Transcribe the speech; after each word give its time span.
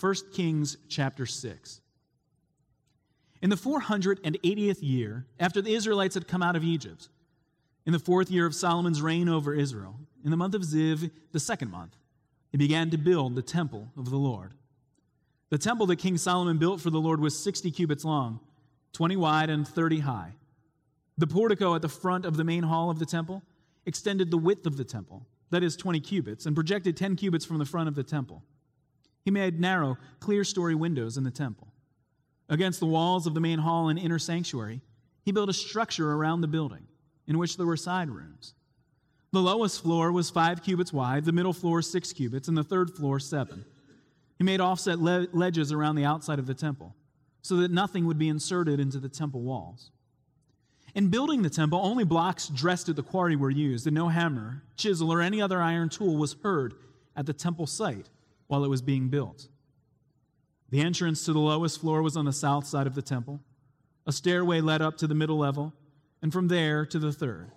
1 0.00 0.14
Kings 0.32 0.76
chapter 0.88 1.26
6. 1.26 1.80
In 3.42 3.50
the 3.50 3.56
480th 3.56 4.78
year, 4.80 5.26
after 5.40 5.60
the 5.60 5.74
Israelites 5.74 6.14
had 6.14 6.28
come 6.28 6.42
out 6.42 6.54
of 6.54 6.62
Egypt, 6.62 7.08
in 7.84 7.92
the 7.92 7.98
fourth 7.98 8.30
year 8.30 8.46
of 8.46 8.54
Solomon's 8.54 9.02
reign 9.02 9.28
over 9.28 9.54
Israel, 9.54 9.96
in 10.24 10.30
the 10.30 10.36
month 10.36 10.54
of 10.54 10.62
Ziv, 10.62 11.10
the 11.32 11.40
second 11.40 11.70
month, 11.70 11.96
he 12.50 12.58
began 12.58 12.90
to 12.90 12.98
build 12.98 13.34
the 13.34 13.42
temple 13.42 13.88
of 13.96 14.10
the 14.10 14.16
Lord. 14.16 14.52
The 15.50 15.58
temple 15.58 15.86
that 15.86 15.96
King 15.96 16.16
Solomon 16.16 16.58
built 16.58 16.80
for 16.80 16.90
the 16.90 17.00
Lord 17.00 17.20
was 17.20 17.36
60 17.42 17.70
cubits 17.70 18.04
long, 18.04 18.38
20 18.92 19.16
wide, 19.16 19.50
and 19.50 19.66
30 19.66 20.00
high. 20.00 20.34
The 21.16 21.26
portico 21.26 21.74
at 21.74 21.82
the 21.82 21.88
front 21.88 22.24
of 22.24 22.36
the 22.36 22.44
main 22.44 22.62
hall 22.62 22.90
of 22.90 22.98
the 23.00 23.06
temple 23.06 23.42
extended 23.84 24.30
the 24.30 24.38
width 24.38 24.66
of 24.66 24.76
the 24.76 24.84
temple, 24.84 25.26
that 25.50 25.64
is 25.64 25.76
20 25.76 25.98
cubits, 26.00 26.46
and 26.46 26.54
projected 26.54 26.96
10 26.96 27.16
cubits 27.16 27.44
from 27.44 27.58
the 27.58 27.64
front 27.64 27.88
of 27.88 27.96
the 27.96 28.04
temple. 28.04 28.44
He 29.24 29.30
made 29.30 29.60
narrow, 29.60 29.98
clerestory 30.20 30.74
windows 30.74 31.16
in 31.16 31.24
the 31.24 31.30
temple. 31.30 31.68
Against 32.48 32.80
the 32.80 32.86
walls 32.86 33.26
of 33.26 33.34
the 33.34 33.40
main 33.40 33.58
hall 33.58 33.88
and 33.88 33.98
inner 33.98 34.18
sanctuary, 34.18 34.80
he 35.22 35.32
built 35.32 35.50
a 35.50 35.54
structure 35.54 36.12
around 36.12 36.40
the 36.40 36.48
building 36.48 36.86
in 37.26 37.36
which 37.36 37.56
there 37.56 37.66
were 37.66 37.76
side 37.76 38.08
rooms. 38.08 38.54
The 39.32 39.42
lowest 39.42 39.82
floor 39.82 40.10
was 40.10 40.30
five 40.30 40.62
cubits 40.62 40.92
wide, 40.92 41.26
the 41.26 41.32
middle 41.32 41.52
floor 41.52 41.82
six 41.82 42.12
cubits, 42.14 42.48
and 42.48 42.56
the 42.56 42.64
third 42.64 42.90
floor 42.90 43.20
seven. 43.20 43.66
He 44.38 44.44
made 44.44 44.60
offset 44.60 45.00
ledges 45.00 45.72
around 45.72 45.96
the 45.96 46.04
outside 46.04 46.38
of 46.38 46.46
the 46.46 46.54
temple 46.54 46.94
so 47.42 47.56
that 47.56 47.70
nothing 47.70 48.06
would 48.06 48.18
be 48.18 48.28
inserted 48.28 48.80
into 48.80 48.98
the 48.98 49.08
temple 49.08 49.42
walls. 49.42 49.90
In 50.94 51.08
building 51.08 51.42
the 51.42 51.50
temple, 51.50 51.80
only 51.82 52.04
blocks 52.04 52.48
dressed 52.48 52.88
at 52.88 52.96
the 52.96 53.02
quarry 53.02 53.36
were 53.36 53.50
used, 53.50 53.86
and 53.86 53.94
no 53.94 54.08
hammer, 54.08 54.62
chisel, 54.76 55.12
or 55.12 55.20
any 55.20 55.40
other 55.42 55.60
iron 55.60 55.90
tool 55.90 56.16
was 56.16 56.36
heard 56.42 56.74
at 57.14 57.26
the 57.26 57.32
temple 57.32 57.66
site 57.66 58.08
while 58.48 58.64
it 58.64 58.68
was 58.68 58.82
being 58.82 59.08
built. 59.08 59.48
The 60.70 60.80
entrance 60.80 61.24
to 61.24 61.32
the 61.32 61.38
lowest 61.38 61.80
floor 61.80 62.02
was 62.02 62.16
on 62.16 62.24
the 62.24 62.32
south 62.32 62.66
side 62.66 62.86
of 62.86 62.94
the 62.94 63.02
temple. 63.02 63.40
A 64.06 64.12
stairway 64.12 64.60
led 64.60 64.82
up 64.82 64.98
to 64.98 65.06
the 65.06 65.14
middle 65.14 65.38
level, 65.38 65.72
and 66.20 66.32
from 66.32 66.48
there 66.48 66.84
to 66.86 66.98
the 66.98 67.12
third. 67.12 67.52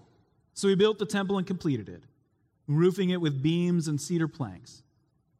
So 0.53 0.67
he 0.67 0.75
built 0.75 0.99
the 0.99 1.05
temple 1.05 1.37
and 1.37 1.47
completed 1.47 1.89
it, 1.89 2.03
roofing 2.67 3.09
it 3.09 3.19
with 3.19 3.41
beams 3.41 3.87
and 3.87 3.99
cedar 3.99 4.27
planks. 4.27 4.83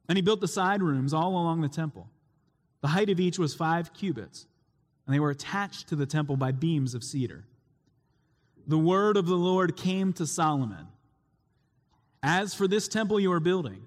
And 0.09 0.17
he 0.17 0.21
built 0.21 0.41
the 0.41 0.47
side 0.47 0.81
rooms 0.81 1.13
all 1.13 1.31
along 1.31 1.61
the 1.61 1.69
temple. 1.69 2.09
The 2.81 2.89
height 2.89 3.09
of 3.09 3.19
each 3.19 3.37
was 3.37 3.53
five 3.53 3.93
cubits, 3.93 4.47
and 5.05 5.13
they 5.13 5.19
were 5.19 5.29
attached 5.29 5.87
to 5.89 5.95
the 5.95 6.05
temple 6.05 6.35
by 6.35 6.51
beams 6.51 6.95
of 6.95 7.03
cedar. 7.03 7.45
The 8.67 8.77
word 8.77 9.17
of 9.17 9.27
the 9.27 9.35
Lord 9.35 9.75
came 9.75 10.13
to 10.13 10.25
Solomon 10.25 10.87
As 12.23 12.53
for 12.53 12.67
this 12.67 12.87
temple 12.87 13.19
you 13.19 13.31
are 13.31 13.39
building, 13.39 13.85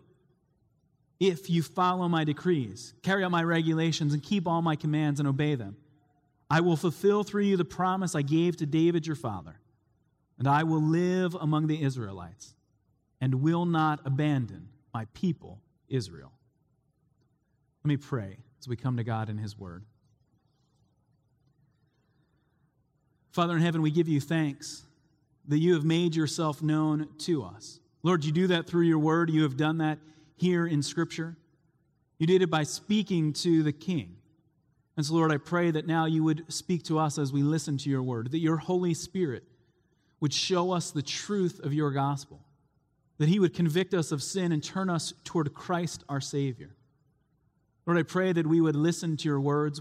if 1.29 1.49
you 1.51 1.63
follow 1.63 2.09
my 2.09 2.25
decrees, 2.25 2.95
carry 3.03 3.25
out 3.25 3.31
my 3.31 3.43
regulations, 3.43 4.13
and 4.13 4.23
keep 4.23 4.47
all 4.47 4.63
my 4.63 4.77
commands 4.77 5.21
and 5.21 5.29
obey 5.29 5.55
them, 5.55 5.77
I 6.51 6.61
will 6.61 6.77
fulfill 6.77 7.25
through 7.25 7.45
you 7.45 7.57
the 7.57 7.65
promise 7.65 8.15
I 8.15 8.23
gave 8.23 8.57
to 8.59 8.67
David 8.67 9.07
your 9.07 9.17
father, 9.17 9.59
and 10.39 10.47
I 10.47 10.63
will 10.63 10.83
live 10.83 11.35
among 11.35 11.67
the 11.67 11.83
Israelites 11.83 12.55
and 13.21 13.43
will 13.43 13.65
not 13.65 14.01
abandon 14.05 14.69
my 14.93 15.07
people, 15.15 15.61
Israel. 15.89 16.33
Let 17.83 17.89
me 17.89 17.97
pray 17.97 18.39
as 18.61 18.69
we 18.69 18.77
come 18.77 18.97
to 18.97 19.05
God 19.05 19.29
in 19.29 19.39
his 19.39 19.59
word. 19.59 19.85
Father 23.33 23.57
in 23.57 23.63
heaven, 23.63 23.83
we 23.83 23.91
give 23.91 24.09
you 24.09 24.21
thanks 24.21 24.85
that 25.49 25.59
you 25.59 25.75
have 25.75 25.85
made 25.85 26.15
yourself 26.15 26.63
known 26.63 27.09
to 27.19 27.43
us. 27.43 27.81
Lord, 28.03 28.25
you 28.25 28.33
do 28.33 28.47
that 28.49 28.67
through 28.67 28.85
your 28.85 28.99
word. 28.99 29.31
You 29.31 29.43
have 29.43 29.57
done 29.57 29.79
that 29.79 29.99
here 30.37 30.67
in 30.67 30.83
Scripture. 30.83 31.37
You 32.19 32.27
did 32.27 32.43
it 32.43 32.51
by 32.51 32.63
speaking 32.63 33.33
to 33.35 33.63
the 33.63 33.73
king. 33.73 34.17
And 34.97 35.05
so, 35.05 35.15
Lord, 35.15 35.33
I 35.33 35.39
pray 35.39 35.71
that 35.71 35.87
now 35.87 36.07
you 36.07 36.23
would 36.25 36.53
speak 36.53 36.85
to 36.85 36.99
us 36.99 37.19
as 37.19 37.33
we 37.33 37.43
listen 37.43 37.77
to 37.79 37.91
your 37.91 38.03
word, 38.03 38.31
that 38.31 38.39
your 38.39 38.57
Holy 38.57 38.95
Spirit 38.95 39.43
would 40.21 40.33
show 40.33 40.71
us 40.71 40.91
the 40.91 41.03
truth 41.03 41.61
of 41.61 41.75
your 41.75 41.91
gospel, 41.91 42.41
that 43.19 43.29
he 43.29 43.41
would 43.41 43.55
convict 43.55 43.93
us 43.93 44.13
of 44.13 44.23
sin 44.23 44.53
and 44.53 44.63
turn 44.63 44.89
us 44.89 45.13
toward 45.25 45.53
Christ 45.53 46.05
our 46.09 46.21
Savior. 46.21 46.77
Lord, 47.87 47.99
I 47.99 48.05
pray 48.05 48.33
that 48.33 48.47
we 48.47 48.61
would 48.61 48.77
listen 48.77 49.17
to 49.19 49.29
your 49.29 49.41
words, 49.41 49.81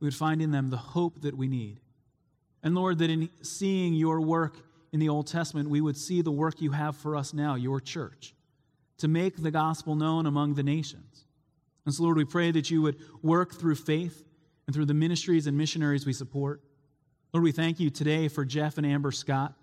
we 0.00 0.06
would 0.06 0.14
find 0.14 0.42
in 0.42 0.50
them 0.50 0.70
the 0.70 0.76
hope 0.76 1.22
that 1.22 1.36
we 1.36 1.48
need. 1.48 1.80
And 2.62 2.74
Lord, 2.74 2.98
that 2.98 3.10
in 3.10 3.30
seeing 3.42 3.94
your 3.94 4.20
work 4.20 4.56
in 4.92 4.98
the 5.00 5.08
Old 5.08 5.28
Testament, 5.28 5.70
we 5.70 5.80
would 5.80 5.96
see 5.96 6.20
the 6.20 6.32
work 6.32 6.60
you 6.60 6.72
have 6.72 6.96
for 6.96 7.14
us 7.14 7.32
now, 7.32 7.54
your 7.54 7.80
church 7.80 8.34
to 8.98 9.08
make 9.08 9.36
the 9.36 9.50
gospel 9.50 9.94
known 9.94 10.26
among 10.26 10.54
the 10.54 10.62
nations. 10.62 11.24
And 11.84 11.94
so, 11.94 12.02
Lord, 12.02 12.16
we 12.16 12.24
pray 12.24 12.50
that 12.50 12.70
you 12.70 12.82
would 12.82 12.96
work 13.22 13.54
through 13.54 13.76
faith 13.76 14.24
and 14.66 14.74
through 14.74 14.86
the 14.86 14.94
ministries 14.94 15.46
and 15.46 15.56
missionaries 15.56 16.04
we 16.04 16.12
support. 16.12 16.60
Lord, 17.32 17.44
we 17.44 17.52
thank 17.52 17.80
you 17.80 17.90
today 17.90 18.28
for 18.28 18.44
Jeff 18.44 18.76
and 18.76 18.86
Amber 18.86 19.12
Scott, 19.12 19.54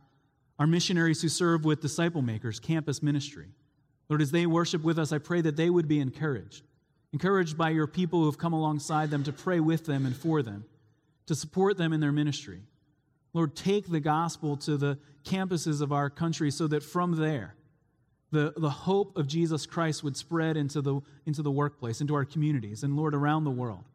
our 0.57 0.67
missionaries 0.67 1.21
who 1.21 1.29
serve 1.29 1.65
with 1.65 1.81
Disciple 1.81 2.21
Makers 2.21 2.59
Campus 2.59 3.03
Ministry. 3.03 3.49
Lord, 4.09 4.21
as 4.21 4.31
they 4.31 4.45
worship 4.45 4.83
with 4.83 4.97
us, 4.97 5.11
I 5.11 5.17
pray 5.17 5.41
that 5.41 5.57
they 5.57 5.69
would 5.69 5.87
be 5.87 5.99
encouraged, 5.99 6.63
encouraged 7.11 7.57
by 7.57 7.71
your 7.71 7.87
people 7.87 8.19
who 8.19 8.25
have 8.25 8.37
come 8.37 8.53
alongside 8.53 9.09
them 9.09 9.23
to 9.23 9.33
pray 9.33 9.59
with 9.59 9.85
them 9.85 10.05
and 10.05 10.15
for 10.15 10.41
them, 10.41 10.65
to 11.25 11.35
support 11.35 11.77
them 11.77 11.91
in 11.91 11.99
their 11.99 12.11
ministry. 12.11 12.61
Lord, 13.33 13.55
take 13.55 13.89
the 13.89 13.99
gospel 13.99 14.57
to 14.57 14.77
the 14.77 14.97
campuses 15.25 15.81
of 15.81 15.91
our 15.91 16.09
country 16.09 16.51
so 16.51 16.67
that 16.67 16.83
from 16.83 17.17
there, 17.17 17.55
the, 18.35 18.53
the 18.57 18.69
hope 18.69 19.17
of 19.17 19.27
Jesus 19.27 19.65
Christ 19.65 20.03
would 20.03 20.17
spread 20.17 20.57
into 20.57 20.81
the, 20.81 20.99
into 21.25 21.41
the 21.41 21.51
workplace, 21.51 22.01
into 22.01 22.15
our 22.15 22.25
communities, 22.25 22.83
and 22.83 22.97
Lord, 22.97 23.15
around 23.15 23.45
the 23.45 23.51
world. 23.51 23.85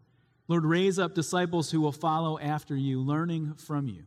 Lord, 0.49 0.65
raise 0.65 0.99
up 0.99 1.15
disciples 1.15 1.71
who 1.71 1.83
will 1.83 1.93
follow 1.93 2.39
after 2.39 2.75
you, 2.75 3.03
learning 3.03 3.55
from 3.55 3.87
you. 3.87 4.05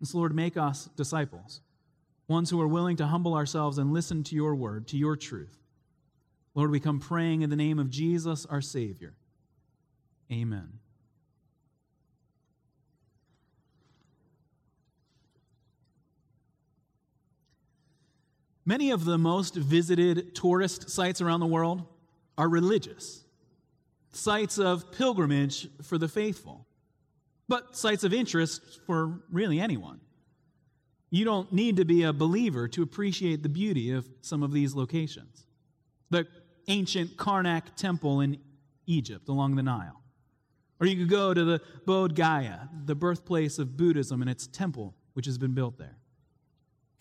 And 0.00 0.08
so, 0.08 0.18
Lord, 0.18 0.34
make 0.34 0.56
us 0.56 0.90
disciples, 0.96 1.60
ones 2.26 2.50
who 2.50 2.60
are 2.60 2.66
willing 2.66 2.96
to 2.96 3.06
humble 3.06 3.34
ourselves 3.34 3.78
and 3.78 3.92
listen 3.92 4.24
to 4.24 4.34
your 4.34 4.56
word, 4.56 4.88
to 4.88 4.98
your 4.98 5.14
truth. 5.14 5.56
Lord, 6.56 6.72
we 6.72 6.80
come 6.80 6.98
praying 6.98 7.42
in 7.42 7.50
the 7.50 7.56
name 7.56 7.78
of 7.78 7.90
Jesus, 7.90 8.46
our 8.46 8.60
Savior. 8.60 9.14
Amen. 10.32 10.80
Many 18.66 18.90
of 18.90 19.04
the 19.04 19.18
most 19.18 19.56
visited 19.56 20.34
tourist 20.34 20.88
sites 20.88 21.20
around 21.20 21.40
the 21.40 21.46
world 21.46 21.84
are 22.38 22.48
religious, 22.48 23.24
sites 24.12 24.58
of 24.58 24.90
pilgrimage 24.90 25.68
for 25.82 25.98
the 25.98 26.08
faithful, 26.08 26.66
but 27.46 27.76
sites 27.76 28.04
of 28.04 28.14
interest 28.14 28.80
for 28.86 29.20
really 29.30 29.60
anyone. 29.60 30.00
You 31.10 31.26
don't 31.26 31.52
need 31.52 31.76
to 31.76 31.84
be 31.84 32.04
a 32.04 32.12
believer 32.12 32.66
to 32.68 32.82
appreciate 32.82 33.42
the 33.42 33.50
beauty 33.50 33.90
of 33.90 34.08
some 34.22 34.42
of 34.42 34.52
these 34.52 34.74
locations. 34.74 35.46
The 36.08 36.26
ancient 36.66 37.16
Karnak 37.18 37.76
temple 37.76 38.22
in 38.22 38.38
Egypt 38.86 39.28
along 39.28 39.56
the 39.56 39.62
Nile. 39.62 40.00
Or 40.80 40.86
you 40.86 40.96
could 40.96 41.10
go 41.10 41.34
to 41.34 41.44
the 41.44 41.60
Bodh 41.86 42.14
Gaya, 42.14 42.68
the 42.86 42.94
birthplace 42.94 43.58
of 43.58 43.76
Buddhism, 43.76 44.22
and 44.22 44.30
its 44.30 44.46
temple, 44.46 44.94
which 45.12 45.26
has 45.26 45.38
been 45.38 45.52
built 45.52 45.78
there 45.78 45.98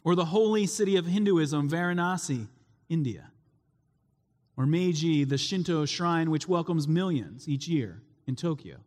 or 0.04 0.16
the 0.16 0.26
holy 0.26 0.66
city 0.66 0.96
of 0.98 1.06
Hinduism, 1.06 1.70
Varanasi, 1.70 2.48
India, 2.90 3.32
or 4.58 4.66
Meiji, 4.66 5.24
the 5.24 5.38
Shinto 5.38 5.86
shrine 5.86 6.30
which 6.30 6.48
welcomes 6.48 6.88
millions 6.88 7.48
each 7.48 7.68
year 7.68 8.02
in 8.28 8.36
Tokyo. 8.36 8.78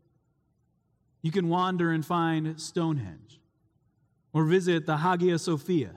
You 1.22 1.32
can 1.32 1.49
wander 1.49 1.91
and 1.91 2.05
find 2.05 2.60
Stonehenge, 2.60 3.41
or 4.32 4.44
visit 4.44 4.87
the 4.87 4.99
Hagia 4.99 5.38
Sophia, 5.38 5.93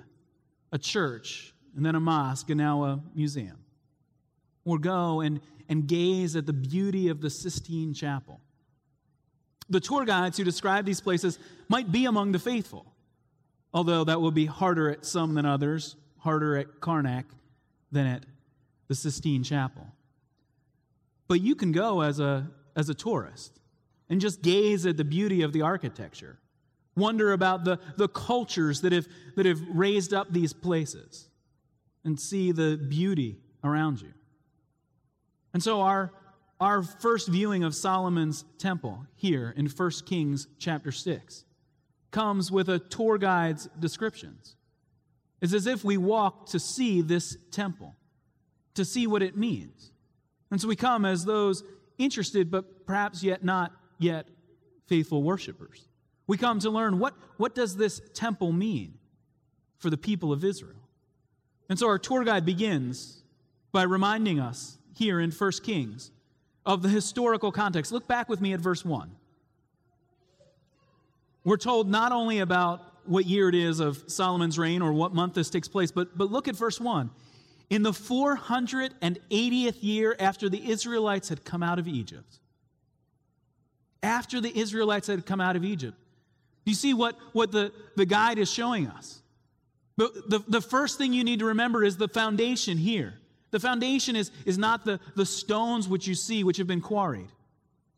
a 0.71 0.77
church, 0.77 1.53
and 1.75 1.85
then 1.85 1.95
a 1.95 1.99
mosque, 1.99 2.49
and 2.49 2.57
now 2.57 2.83
a 2.83 2.99
museum. 3.13 3.57
Or 4.65 4.79
go 4.79 5.21
and, 5.21 5.39
and 5.67 5.87
gaze 5.87 6.35
at 6.35 6.45
the 6.45 6.53
beauty 6.53 7.09
of 7.09 7.21
the 7.21 7.29
Sistine 7.29 7.93
Chapel. 7.93 8.39
The 9.69 9.79
tour 9.79 10.05
guides 10.05 10.37
who 10.37 10.43
describe 10.43 10.85
these 10.85 11.01
places 11.01 11.37
might 11.67 11.91
be 11.91 12.05
among 12.05 12.31
the 12.31 12.39
faithful 12.39 12.91
although 13.73 14.03
that 14.03 14.21
will 14.21 14.31
be 14.31 14.45
harder 14.45 14.89
at 14.89 15.05
some 15.05 15.35
than 15.35 15.45
others, 15.45 15.95
harder 16.19 16.57
at 16.57 16.79
Karnak 16.79 17.25
than 17.91 18.05
at 18.05 18.25
the 18.87 18.95
Sistine 18.95 19.43
Chapel. 19.43 19.87
But 21.27 21.41
you 21.41 21.55
can 21.55 21.71
go 21.71 22.01
as 22.01 22.19
a, 22.19 22.49
as 22.75 22.89
a 22.89 22.93
tourist 22.93 23.59
and 24.09 24.19
just 24.19 24.41
gaze 24.41 24.85
at 24.85 24.97
the 24.97 25.03
beauty 25.03 25.43
of 25.43 25.53
the 25.53 25.61
architecture, 25.61 26.39
wonder 26.95 27.31
about 27.33 27.63
the, 27.63 27.79
the 27.97 28.07
cultures 28.07 28.81
that 28.81 28.91
have, 28.91 29.07
that 29.35 29.45
have 29.45 29.61
raised 29.69 30.13
up 30.13 30.33
these 30.33 30.53
places, 30.53 31.29
and 32.03 32.19
see 32.19 32.51
the 32.51 32.77
beauty 32.77 33.37
around 33.63 34.01
you. 34.01 34.11
And 35.53 35.61
so 35.61 35.81
our, 35.81 36.11
our 36.59 36.81
first 36.81 37.27
viewing 37.27 37.63
of 37.63 37.75
Solomon's 37.75 38.45
temple 38.57 39.05
here 39.15 39.53
in 39.55 39.67
1 39.67 39.91
Kings 40.05 40.47
chapter 40.57 40.91
6 40.91 41.45
comes 42.11 42.51
with 42.51 42.69
a 42.69 42.79
tour 42.79 43.17
guide's 43.17 43.67
descriptions. 43.79 44.55
It's 45.41 45.53
as 45.53 45.67
if 45.67 45.83
we 45.83 45.97
walk 45.97 46.47
to 46.47 46.59
see 46.59 47.01
this 47.01 47.37
temple, 47.51 47.95
to 48.73 48.83
see 48.83 49.07
what 49.07 49.21
it 49.21 49.37
means. 49.37 49.91
And 50.51 50.59
so 50.59 50.67
we 50.67 50.75
come 50.75 51.05
as 51.05 51.25
those 51.25 51.63
interested, 51.97 52.49
but 52.49 52.85
perhaps 52.85 53.23
yet 53.23 53.43
not 53.43 53.71
yet 53.99 54.27
faithful 54.87 55.23
worshipers. 55.23 55.87
We 56.27 56.37
come 56.37 56.59
to 56.59 56.69
learn 56.69 56.99
what, 56.99 57.13
what 57.37 57.55
does 57.55 57.77
this 57.77 58.01
temple 58.13 58.51
mean 58.51 58.97
for 59.77 59.89
the 59.89 59.97
people 59.97 60.31
of 60.31 60.43
Israel? 60.43 60.89
And 61.69 61.77
so 61.77 61.87
our 61.87 61.99
tour 61.99 62.23
guide 62.23 62.45
begins 62.45 63.23
by 63.71 63.83
reminding 63.83 64.39
us 64.39 64.77
here 64.95 65.19
in 65.19 65.31
1 65.31 65.51
Kings 65.63 66.11
of 66.65 66.81
the 66.81 66.89
historical 66.89 67.51
context. 67.51 67.91
Look 67.91 68.07
back 68.07 68.27
with 68.27 68.41
me 68.41 68.53
at 68.53 68.59
verse 68.59 68.83
1. 68.83 69.11
We're 71.43 71.57
told 71.57 71.89
not 71.89 72.11
only 72.11 72.39
about 72.39 72.81
what 73.05 73.25
year 73.25 73.49
it 73.49 73.55
is 73.55 73.79
of 73.79 74.03
Solomon's 74.07 74.59
reign 74.59 74.81
or 74.81 74.93
what 74.93 75.13
month 75.13 75.33
this 75.33 75.49
takes 75.49 75.67
place, 75.67 75.91
but, 75.91 76.17
but 76.17 76.31
look 76.31 76.47
at 76.47 76.55
verse 76.55 76.79
1. 76.79 77.09
In 77.69 77.83
the 77.83 77.91
480th 77.91 79.77
year 79.81 80.15
after 80.19 80.49
the 80.49 80.69
Israelites 80.69 81.29
had 81.29 81.43
come 81.43 81.63
out 81.63 81.79
of 81.79 81.87
Egypt, 81.87 82.39
after 84.01 84.41
the 84.41 84.57
Israelites 84.57 85.07
had 85.07 85.25
come 85.25 85.41
out 85.41 85.55
of 85.55 85.63
Egypt, 85.63 85.97
Do 86.65 86.71
you 86.71 86.75
see 86.75 86.93
what, 86.93 87.15
what 87.33 87.51
the, 87.51 87.71
the 87.95 88.05
guide 88.05 88.37
is 88.37 88.51
showing 88.51 88.87
us? 88.87 89.21
But 89.97 90.29
the, 90.29 90.39
the 90.47 90.61
first 90.61 90.97
thing 90.97 91.13
you 91.13 91.23
need 91.23 91.39
to 91.39 91.45
remember 91.45 91.83
is 91.83 91.97
the 91.97 92.07
foundation 92.07 92.77
here. 92.77 93.15
The 93.51 93.59
foundation 93.59 94.15
is, 94.15 94.31
is 94.45 94.57
not 94.57 94.85
the, 94.85 94.99
the 95.15 95.25
stones 95.25 95.87
which 95.87 96.07
you 96.07 96.15
see, 96.15 96.43
which 96.43 96.57
have 96.57 96.67
been 96.67 96.81
quarried. 96.81 97.29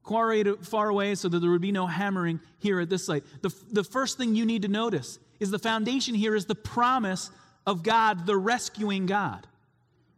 Far 0.03 0.89
away 0.89 1.15
so 1.15 1.29
that 1.29 1.39
there 1.39 1.51
would 1.51 1.61
be 1.61 1.71
no 1.71 1.87
hammering 1.87 2.39
here 2.59 2.79
at 2.79 2.89
this 2.89 3.05
site. 3.05 3.23
The, 3.41 3.53
the 3.71 3.83
first 3.83 4.17
thing 4.17 4.35
you 4.35 4.45
need 4.45 4.63
to 4.63 4.67
notice 4.67 5.19
is 5.39 5.51
the 5.51 5.59
foundation 5.59 6.15
here 6.15 6.35
is 6.35 6.45
the 6.45 6.55
promise 6.55 7.29
of 7.65 7.83
God, 7.83 8.25
the 8.25 8.37
rescuing 8.37 9.05
God. 9.05 9.47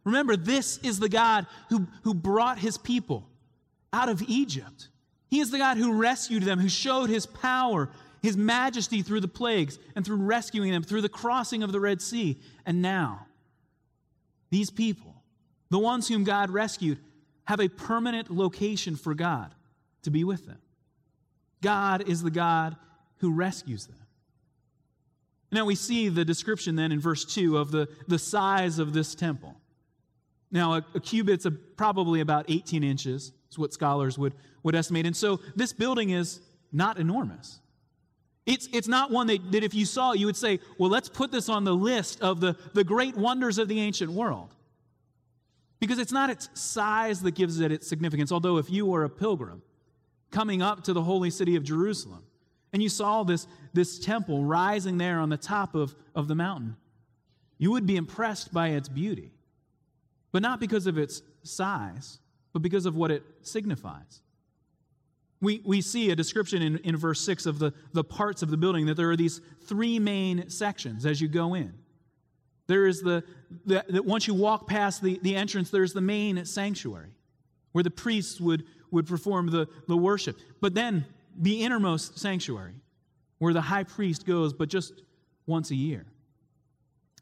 Remember, 0.04 0.36
this 0.36 0.78
is 0.78 0.98
the 0.98 1.08
God 1.08 1.46
who, 1.70 1.86
who 2.02 2.14
brought 2.14 2.58
his 2.58 2.76
people 2.76 3.26
out 3.92 4.08
of 4.08 4.22
Egypt. 4.22 4.88
He 5.30 5.40
is 5.40 5.50
the 5.50 5.58
God 5.58 5.76
who 5.76 5.94
rescued 5.94 6.42
them, 6.42 6.58
who 6.58 6.68
showed 6.68 7.08
his 7.08 7.26
power, 7.26 7.90
his 8.22 8.36
majesty 8.36 9.02
through 9.02 9.20
the 9.20 9.28
plagues 9.28 9.78
and 9.94 10.04
through 10.04 10.16
rescuing 10.16 10.72
them, 10.72 10.82
through 10.82 11.02
the 11.02 11.08
crossing 11.08 11.62
of 11.62 11.72
the 11.72 11.80
Red 11.80 12.02
Sea. 12.02 12.38
And 12.66 12.82
now, 12.82 13.26
these 14.50 14.70
people, 14.70 15.14
the 15.70 15.78
ones 15.78 16.08
whom 16.08 16.24
God 16.24 16.50
rescued, 16.50 16.98
have 17.44 17.60
a 17.60 17.68
permanent 17.68 18.30
location 18.30 18.96
for 18.96 19.14
God 19.14 19.54
to 20.04 20.10
be 20.10 20.24
with 20.24 20.46
them. 20.46 20.58
God 21.60 22.08
is 22.08 22.22
the 22.22 22.30
God 22.30 22.76
who 23.18 23.32
rescues 23.32 23.86
them. 23.86 23.98
Now 25.50 25.64
we 25.64 25.74
see 25.74 26.08
the 26.08 26.24
description 26.24 26.76
then 26.76 26.92
in 26.92 27.00
verse 27.00 27.24
2 27.24 27.58
of 27.58 27.70
the, 27.70 27.88
the 28.08 28.18
size 28.18 28.78
of 28.78 28.92
this 28.92 29.14
temple. 29.14 29.54
Now, 30.50 30.74
a, 30.74 30.84
a 30.94 31.00
cubit's 31.00 31.46
a, 31.46 31.50
probably 31.50 32.20
about 32.20 32.46
18 32.48 32.84
inches, 32.84 33.32
is 33.50 33.58
what 33.58 33.72
scholars 33.72 34.18
would, 34.18 34.34
would 34.62 34.74
estimate. 34.74 35.06
And 35.06 35.16
so 35.16 35.40
this 35.56 35.72
building 35.72 36.10
is 36.10 36.40
not 36.72 36.98
enormous. 36.98 37.60
It's, 38.46 38.68
it's 38.72 38.88
not 38.88 39.10
one 39.10 39.26
that, 39.28 39.52
that 39.52 39.64
if 39.64 39.74
you 39.74 39.86
saw 39.86 40.12
it, 40.12 40.18
you 40.18 40.26
would 40.26 40.36
say, 40.36 40.60
well, 40.78 40.90
let's 40.90 41.08
put 41.08 41.32
this 41.32 41.48
on 41.48 41.64
the 41.64 41.74
list 41.74 42.20
of 42.20 42.40
the, 42.40 42.56
the 42.74 42.84
great 42.84 43.16
wonders 43.16 43.58
of 43.58 43.68
the 43.68 43.80
ancient 43.80 44.12
world. 44.12 44.54
Because 45.80 45.98
it's 45.98 46.12
not 46.12 46.30
its 46.30 46.48
size 46.54 47.22
that 47.22 47.34
gives 47.34 47.60
it 47.60 47.72
its 47.72 47.88
significance. 47.88 48.30
Although, 48.30 48.58
if 48.58 48.70
you 48.70 48.86
were 48.86 49.04
a 49.04 49.10
pilgrim 49.10 49.62
coming 50.34 50.60
up 50.60 50.84
to 50.84 50.92
the 50.92 51.02
holy 51.02 51.30
city 51.30 51.56
of 51.56 51.64
Jerusalem 51.64 52.24
and 52.72 52.82
you 52.82 52.88
saw 52.88 53.22
this, 53.22 53.46
this 53.72 53.98
temple 53.98 54.44
rising 54.44 54.98
there 54.98 55.20
on 55.20 55.28
the 55.28 55.36
top 55.36 55.74
of, 55.74 55.94
of 56.14 56.28
the 56.28 56.34
mountain, 56.34 56.76
you 57.56 57.70
would 57.70 57.86
be 57.86 57.96
impressed 57.96 58.52
by 58.52 58.68
its 58.68 58.88
beauty 58.88 59.30
but 60.34 60.42
not 60.42 60.58
because 60.58 60.88
of 60.88 60.98
its 60.98 61.22
size, 61.44 62.18
but 62.52 62.60
because 62.60 62.86
of 62.86 62.96
what 62.96 63.12
it 63.12 63.22
signifies. 63.42 64.20
We, 65.40 65.62
we 65.64 65.80
see 65.80 66.10
a 66.10 66.16
description 66.16 66.60
in, 66.60 66.78
in 66.78 66.96
verse 66.96 67.20
6 67.20 67.46
of 67.46 67.60
the, 67.60 67.72
the 67.92 68.02
parts 68.02 68.42
of 68.42 68.50
the 68.50 68.56
building 68.56 68.86
that 68.86 68.96
there 68.96 69.08
are 69.12 69.16
these 69.16 69.40
three 69.62 70.00
main 70.00 70.50
sections 70.50 71.06
as 71.06 71.20
you 71.20 71.28
go 71.28 71.54
in. 71.54 71.72
There 72.66 72.88
is 72.88 73.00
the, 73.00 73.22
the, 73.64 73.84
the 73.88 74.02
once 74.02 74.26
you 74.26 74.34
walk 74.34 74.66
past 74.66 75.04
the, 75.04 75.20
the 75.22 75.36
entrance, 75.36 75.70
there's 75.70 75.92
the 75.92 76.00
main 76.00 76.44
sanctuary 76.44 77.12
where 77.70 77.84
the 77.84 77.90
priests 77.92 78.40
would, 78.40 78.64
would 78.94 79.06
perform 79.06 79.48
the, 79.48 79.68
the 79.88 79.96
worship. 79.96 80.38
But 80.60 80.74
then 80.74 81.04
the 81.36 81.62
innermost 81.62 82.18
sanctuary 82.18 82.74
where 83.38 83.52
the 83.52 83.60
high 83.60 83.84
priest 83.84 84.24
goes, 84.24 84.52
but 84.52 84.68
just 84.68 85.02
once 85.46 85.70
a 85.70 85.74
year. 85.74 86.06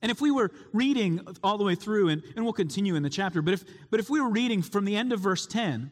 And 0.02 0.10
if 0.10 0.20
we 0.20 0.30
were 0.30 0.50
reading 0.72 1.20
all 1.42 1.58
the 1.58 1.64
way 1.64 1.74
through, 1.74 2.08
and, 2.08 2.22
and 2.36 2.44
we'll 2.44 2.52
continue 2.52 2.94
in 2.94 3.02
the 3.02 3.10
chapter, 3.10 3.40
but 3.40 3.54
if, 3.54 3.64
but 3.90 4.00
if 4.00 4.10
we 4.10 4.20
were 4.20 4.28
reading 4.28 4.62
from 4.62 4.84
the 4.84 4.96
end 4.96 5.12
of 5.12 5.20
verse 5.20 5.46
10, 5.46 5.90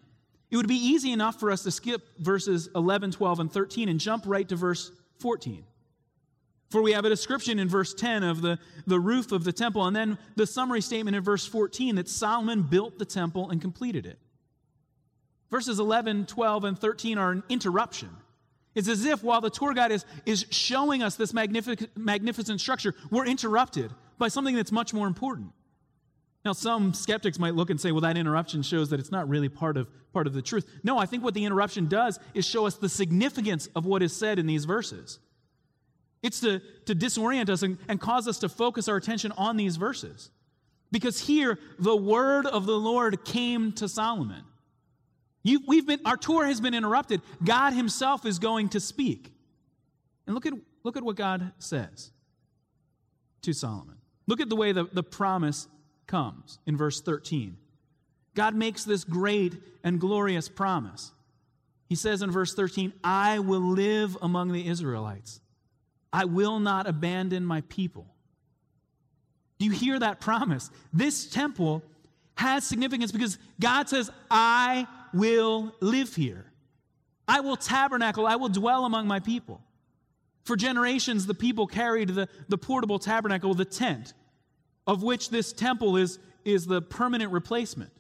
it 0.50 0.56
would 0.56 0.69
be 0.69 0.75
easy 0.75 1.12
enough 1.12 1.38
for 1.38 1.50
us 1.50 1.62
to 1.62 1.71
skip 1.71 2.03
verses 2.19 2.69
11, 2.75 3.12
12, 3.12 3.41
and 3.41 3.53
13 3.53 3.88
and 3.88 4.00
jump 4.00 4.25
right 4.26 4.49
to 4.49 4.56
verse 4.56 4.91
14. 5.21 5.65
For 6.71 6.83
we 6.83 6.93
have 6.93 7.05
a 7.05 7.09
description 7.09 7.59
in 7.59 7.69
verse 7.69 7.94
10 7.94 8.23
of 8.23 8.43
the, 8.43 8.59
the 8.87 8.99
roof 8.99 9.33
of 9.33 9.44
the 9.44 9.53
temple, 9.53 9.87
and 9.87 9.94
then 9.94 10.19
the 10.37 10.47
summary 10.47 10.81
statement 10.81 11.17
in 11.17 11.23
verse 11.23 11.47
14 11.47 11.97
that 11.97 12.09
Solomon 12.09 12.62
built 12.62 12.99
the 12.99 13.05
temple 13.05 13.50
and 13.50 13.61
completed 13.61 14.06
it. 14.06 14.19
Verses 15.50 15.81
11, 15.81 16.26
12, 16.26 16.64
and 16.64 16.79
13 16.79 17.19
are 17.19 17.32
an 17.32 17.43
interruption. 17.49 18.11
It's 18.75 18.88
as 18.88 19.05
if 19.05 19.25
while 19.25 19.41
the 19.41 19.50
tour 19.50 19.75
guide 19.75 19.91
is, 19.91 20.05
is 20.25 20.47
showing 20.50 21.02
us 21.02 21.17
this 21.17 21.35
magnific- 21.35 21.97
magnificent 21.97 22.61
structure, 22.61 22.94
we're 23.11 23.26
interrupted 23.26 23.91
by 24.17 24.29
something 24.29 24.55
that's 24.55 24.70
much 24.70 24.94
more 24.94 25.08
important. 25.08 25.52
Now, 26.44 26.52
some 26.52 26.94
skeptics 26.94 27.38
might 27.38 27.55
look 27.55 27.69
and 27.69 27.81
say, 27.81 27.93
well, 27.93 28.00
that 28.02 28.17
interruption 28.17 28.62
shows 28.62 28.91
that 28.91 29.00
it's 29.00 29.11
not 29.11 29.29
really 29.29 29.49
part 29.49 29.76
of, 29.76 29.88
part 30.12 30.26
of 30.26 30.32
the 30.32 30.41
truth. 30.41 30.67
No, 30.82 30.99
I 30.99 31.05
think 31.05 31.23
what 31.23 31.35
the 31.35 31.44
interruption 31.44 31.87
does 31.87 32.19
is 32.32 32.47
show 32.47 32.67
us 32.67 32.76
the 32.76 32.88
significance 32.88 33.69
of 33.75 33.85
what 33.85 34.02
is 34.02 34.14
said 34.17 34.38
in 34.38 34.47
these 34.47 34.64
verses. 34.64 35.19
It's 36.23 36.41
to, 36.41 36.61
to 36.87 36.94
disorient 36.94 37.50
us 37.50 37.62
and, 37.62 37.79
and 37.88 38.00
cause 38.00 38.29
us 38.29 38.38
to 38.38 38.49
focus 38.49 38.88
our 38.88 38.97
attention 38.97 39.32
on 39.32 39.56
these 39.56 39.76
verses. 39.76 40.31
Because 40.93 41.20
here, 41.20 41.58
the 41.79 41.97
word 41.97 42.47
of 42.47 42.67
the 42.67 42.79
Lord 42.79 43.25
came 43.25 43.73
to 43.73 43.88
Solomon. 43.88 44.44
You, 45.42 45.62
we've 45.66 45.87
been, 45.87 46.00
our 46.04 46.16
tour 46.16 46.46
has 46.46 46.60
been 46.60 46.75
interrupted. 46.75 47.22
God 47.42 47.72
Himself 47.72 48.26
is 48.26 48.38
going 48.38 48.70
to 48.70 48.81
speak. 48.81 49.32
And 50.26 50.34
look 50.34 50.46
at, 50.46 50.52
look 50.84 50.96
at 50.96 51.02
what 51.02 51.16
God 51.16 51.52
says 51.58 52.10
to 53.42 53.52
Solomon. 53.52 53.96
Look 54.26 54.40
at 54.40 54.48
the 54.48 54.56
way 54.56 54.72
the, 54.72 54.84
the 54.84 55.02
promise 55.02 55.66
comes 56.06 56.58
in 56.66 56.76
verse 56.76 57.00
13. 57.00 57.56
God 58.34 58.54
makes 58.54 58.84
this 58.84 59.04
great 59.04 59.54
and 59.82 60.00
glorious 60.00 60.48
promise. 60.48 61.12
He 61.88 61.94
says 61.94 62.22
in 62.22 62.31
verse 62.31 62.54
13, 62.54 62.92
I 63.02 63.40
will 63.40 63.61
live 63.61 64.16
among 64.23 64.52
the 64.52 64.68
Israelites. 64.68 65.40
I 66.12 66.26
will 66.26 66.61
not 66.61 66.87
abandon 66.87 67.44
my 67.44 67.62
people. 67.62 68.06
Do 69.59 69.66
you 69.66 69.73
hear 69.73 69.99
that 69.99 70.20
promise? 70.20 70.70
This 70.92 71.28
temple 71.28 71.82
has 72.37 72.64
significance 72.64 73.12
because 73.12 73.38
God 73.61 73.88
says, 73.88 74.11
I 74.30 74.87
will 75.12 75.75
live 75.81 76.14
here. 76.14 76.47
I 77.26 77.40
will 77.40 77.57
tabernacle, 77.57 78.26
I 78.26 78.37
will 78.37 78.49
dwell 78.49 78.85
among 78.85 79.07
my 79.07 79.21
people. 79.21 79.62
For 80.45 80.57
generations, 80.57 81.26
the 81.26 81.35
people 81.35 81.67
carried 81.67 82.09
the, 82.11 82.29
the 82.49 82.59
portable 82.59 82.99
tabernacle, 82.99 83.55
the 83.55 83.64
tent, 83.64 84.14
of 84.87 85.02
which 85.02 85.31
this 85.31 85.52
temple 85.52 85.97
is, 85.97 86.19
is 86.45 86.67
the 86.67 86.83
permanent 86.83 87.31
replacement. 87.31 87.93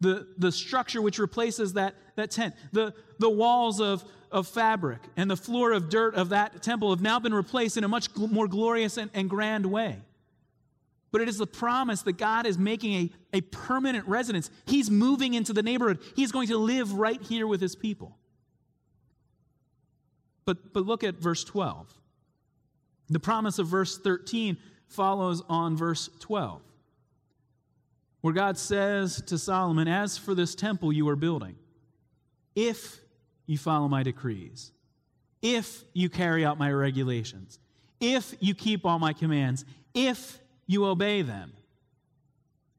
The, 0.00 0.26
the 0.36 0.52
structure 0.52 1.00
which 1.00 1.18
replaces 1.18 1.74
that, 1.74 1.94
that 2.16 2.30
tent. 2.30 2.54
The, 2.72 2.94
the 3.18 3.30
walls 3.30 3.80
of, 3.80 4.04
of 4.30 4.48
fabric 4.48 5.00
and 5.16 5.30
the 5.30 5.36
floor 5.36 5.72
of 5.72 5.88
dirt 5.88 6.14
of 6.14 6.30
that 6.30 6.62
temple 6.62 6.90
have 6.90 7.00
now 7.00 7.18
been 7.18 7.32
replaced 7.32 7.76
in 7.76 7.84
a 7.84 7.88
much 7.88 8.14
more 8.16 8.48
glorious 8.48 8.96
and, 8.96 9.10
and 9.14 9.30
grand 9.30 9.66
way 9.66 10.00
but 11.16 11.22
it 11.22 11.30
is 11.30 11.38
the 11.38 11.46
promise 11.46 12.02
that 12.02 12.18
God 12.18 12.44
is 12.44 12.58
making 12.58 12.92
a, 12.92 13.38
a 13.38 13.40
permanent 13.40 14.06
residence. 14.06 14.50
He's 14.66 14.90
moving 14.90 15.32
into 15.32 15.54
the 15.54 15.62
neighborhood, 15.62 16.00
He's 16.14 16.30
going 16.30 16.48
to 16.48 16.58
live 16.58 16.92
right 16.92 17.22
here 17.22 17.46
with 17.46 17.58
His 17.58 17.74
people. 17.74 18.18
But, 20.44 20.74
but 20.74 20.84
look 20.84 21.02
at 21.04 21.14
verse 21.14 21.42
12. 21.42 21.90
The 23.08 23.18
promise 23.18 23.58
of 23.58 23.66
verse 23.66 23.96
13 23.96 24.58
follows 24.88 25.42
on 25.48 25.74
verse 25.74 26.10
12, 26.20 26.60
where 28.20 28.34
God 28.34 28.58
says 28.58 29.22
to 29.22 29.38
Solomon, 29.38 29.88
As 29.88 30.18
for 30.18 30.34
this 30.34 30.54
temple 30.54 30.92
you 30.92 31.08
are 31.08 31.16
building, 31.16 31.56
if 32.54 33.00
you 33.46 33.56
follow 33.56 33.88
my 33.88 34.02
decrees, 34.02 34.70
if 35.40 35.82
you 35.94 36.10
carry 36.10 36.44
out 36.44 36.58
my 36.58 36.70
regulations, 36.70 37.58
if 38.02 38.34
you 38.38 38.54
keep 38.54 38.84
all 38.84 38.98
my 38.98 39.14
commands, 39.14 39.64
if 39.94 40.40
you 40.66 40.84
obey 40.86 41.22
them, 41.22 41.52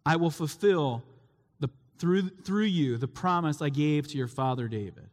I 0.06 0.15
will 0.15 0.32
fulfill 0.32 1.03
the, 1.60 1.70
through, 2.00 2.29
through 2.29 2.65
you 2.65 2.98
the 2.98 3.08
promise 3.08 3.62
I 3.62 3.70
gave 3.70 4.08
to 4.10 4.17
your 4.17 4.27
father 4.27 4.67
David. 4.67 5.10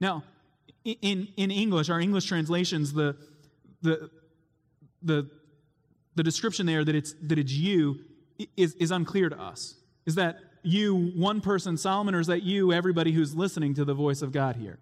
Now, 0.00 0.24
in, 0.84 1.28
in 1.36 1.50
English, 1.50 1.88
our 1.88 2.00
English 2.00 2.26
translations, 2.26 2.92
the, 2.92 3.16
the, 3.82 4.10
the, 5.02 5.28
the 6.14 6.22
description 6.22 6.66
there 6.66 6.84
that 6.84 6.94
it's, 6.94 7.14
that 7.22 7.38
it's 7.38 7.52
you 7.52 8.00
is, 8.56 8.74
is 8.74 8.90
unclear 8.90 9.28
to 9.28 9.40
us. 9.40 9.76
Is 10.04 10.14
that 10.16 10.38
you, 10.62 11.12
one 11.16 11.40
person, 11.40 11.76
Solomon, 11.76 12.14
or 12.14 12.20
is 12.20 12.26
that 12.26 12.42
you, 12.42 12.72
everybody 12.72 13.12
who's 13.12 13.34
listening 13.34 13.74
to 13.74 13.84
the 13.84 13.94
voice 13.94 14.22
of 14.22 14.32
God 14.32 14.56
here? 14.56 14.78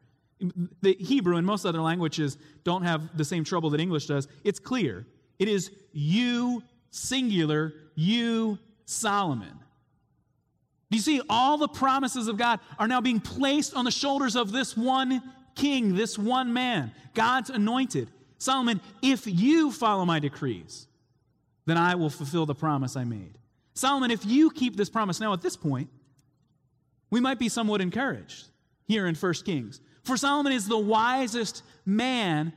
The 0.82 0.96
Hebrew 0.98 1.36
and 1.36 1.46
most 1.46 1.64
other 1.64 1.80
languages 1.80 2.36
don't 2.64 2.82
have 2.82 3.16
the 3.16 3.24
same 3.24 3.44
trouble 3.44 3.70
that 3.70 3.80
English 3.80 4.06
does. 4.06 4.28
It's 4.42 4.58
clear. 4.58 5.06
It 5.38 5.48
is 5.48 5.70
you, 5.92 6.62
singular, 6.90 7.74
you, 7.94 8.58
Solomon. 8.84 9.58
Do 10.90 10.96
you 10.96 11.02
see? 11.02 11.20
All 11.28 11.58
the 11.58 11.68
promises 11.68 12.28
of 12.28 12.36
God 12.36 12.60
are 12.78 12.86
now 12.86 13.00
being 13.00 13.20
placed 13.20 13.74
on 13.74 13.84
the 13.84 13.90
shoulders 13.90 14.36
of 14.36 14.52
this 14.52 14.76
one 14.76 15.22
king, 15.54 15.94
this 15.94 16.18
one 16.18 16.52
man, 16.52 16.92
God's 17.14 17.50
anointed. 17.50 18.10
Solomon, 18.38 18.80
if 19.02 19.26
you 19.26 19.72
follow 19.72 20.04
my 20.04 20.18
decrees, 20.18 20.86
then 21.66 21.78
I 21.78 21.94
will 21.94 22.10
fulfill 22.10 22.46
the 22.46 22.54
promise 22.54 22.96
I 22.96 23.04
made. 23.04 23.38
Solomon, 23.74 24.10
if 24.10 24.24
you 24.24 24.50
keep 24.50 24.76
this 24.76 24.90
promise, 24.90 25.18
now 25.18 25.32
at 25.32 25.42
this 25.42 25.56
point, 25.56 25.88
we 27.10 27.20
might 27.20 27.38
be 27.38 27.48
somewhat 27.48 27.80
encouraged 27.80 28.46
here 28.86 29.06
in 29.06 29.14
1 29.14 29.34
Kings. 29.44 29.80
For 30.02 30.16
Solomon 30.16 30.52
is 30.52 30.68
the 30.68 30.78
wisest 30.78 31.62
man 31.86 32.52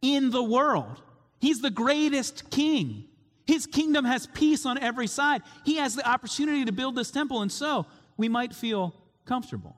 in 0.00 0.30
the 0.30 0.42
world. 0.42 1.02
He's 1.44 1.60
the 1.60 1.68
greatest 1.68 2.50
king. 2.50 3.04
His 3.46 3.66
kingdom 3.66 4.06
has 4.06 4.26
peace 4.26 4.64
on 4.64 4.78
every 4.78 5.06
side. 5.06 5.42
He 5.62 5.76
has 5.76 5.94
the 5.94 6.08
opportunity 6.08 6.64
to 6.64 6.72
build 6.72 6.96
this 6.96 7.10
temple, 7.10 7.42
and 7.42 7.52
so 7.52 7.84
we 8.16 8.30
might 8.30 8.54
feel 8.54 8.94
comfortable 9.26 9.76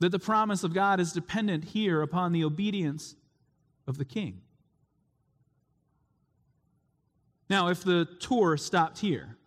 that 0.00 0.10
the 0.10 0.18
promise 0.18 0.64
of 0.64 0.74
God 0.74 1.00
is 1.00 1.14
dependent 1.14 1.64
here 1.64 2.02
upon 2.02 2.32
the 2.32 2.44
obedience 2.44 3.16
of 3.86 3.96
the 3.96 4.04
king. 4.04 4.42
Now, 7.48 7.68
if 7.68 7.82
the 7.82 8.06
tour 8.20 8.58
stopped 8.58 8.98
here 8.98 9.38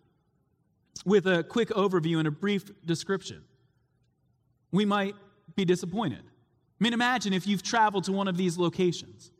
with 1.04 1.28
a 1.28 1.44
quick 1.44 1.68
overview 1.68 2.18
and 2.18 2.26
a 2.26 2.32
brief 2.32 2.72
description, 2.84 3.44
we 4.72 4.84
might 4.84 5.14
be 5.54 5.64
disappointed. 5.64 6.24
I 6.24 6.82
mean, 6.82 6.92
imagine 6.92 7.32
if 7.32 7.46
you've 7.46 7.62
traveled 7.62 8.02
to 8.06 8.12
one 8.12 8.26
of 8.26 8.36
these 8.36 8.58
locations 8.58 9.30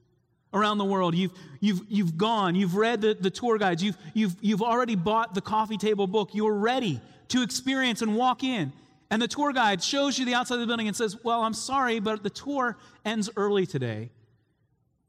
around 0.56 0.78
the 0.78 0.84
world. 0.84 1.14
You've, 1.14 1.32
you've, 1.60 1.82
you've 1.88 2.16
gone, 2.16 2.54
you've 2.54 2.74
read 2.74 3.02
the, 3.02 3.14
the 3.14 3.30
tour 3.30 3.58
guides, 3.58 3.82
you've, 3.82 3.96
you've, 4.14 4.36
you've 4.40 4.62
already 4.62 4.96
bought 4.96 5.34
the 5.34 5.40
coffee 5.40 5.76
table 5.76 6.06
book, 6.06 6.30
you're 6.32 6.54
ready 6.54 7.00
to 7.28 7.42
experience 7.42 8.02
and 8.02 8.16
walk 8.16 8.42
in. 8.42 8.72
And 9.10 9.22
the 9.22 9.28
tour 9.28 9.52
guide 9.52 9.82
shows 9.82 10.18
you 10.18 10.24
the 10.24 10.34
outside 10.34 10.54
of 10.54 10.60
the 10.62 10.66
building 10.66 10.88
and 10.88 10.96
says, 10.96 11.22
Well, 11.22 11.42
I'm 11.42 11.54
sorry, 11.54 12.00
but 12.00 12.22
the 12.22 12.30
tour 12.30 12.76
ends 13.04 13.30
early 13.36 13.66
today 13.66 14.10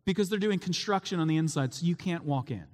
because 0.05 0.29
they're 0.29 0.39
doing 0.39 0.59
construction 0.59 1.19
on 1.19 1.27
the 1.27 1.37
inside, 1.37 1.73
so 1.73 1.85
you 1.85 1.95
can't 1.95 2.23
walk 2.23 2.51
in. 2.51 2.65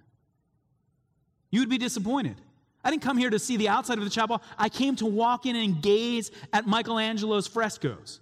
You 1.50 1.62
would 1.62 1.70
be 1.70 1.78
disappointed. 1.78 2.36
I 2.84 2.92
didn't 2.92 3.04
come 3.04 3.18
here 3.18 3.30
to 3.30 3.40
see 3.40 3.56
the 3.56 3.70
outside 3.70 3.98
of 3.98 4.04
the 4.04 4.10
chapel. 4.10 4.42
I 4.58 4.68
came 4.68 4.98
to 4.98 5.06
walk 5.06 5.46
in 5.46 5.56
and 5.56 5.82
gaze 5.82 6.32
at 6.52 6.68
Michelangelo's 6.68 7.48
frescoes. 7.48 8.20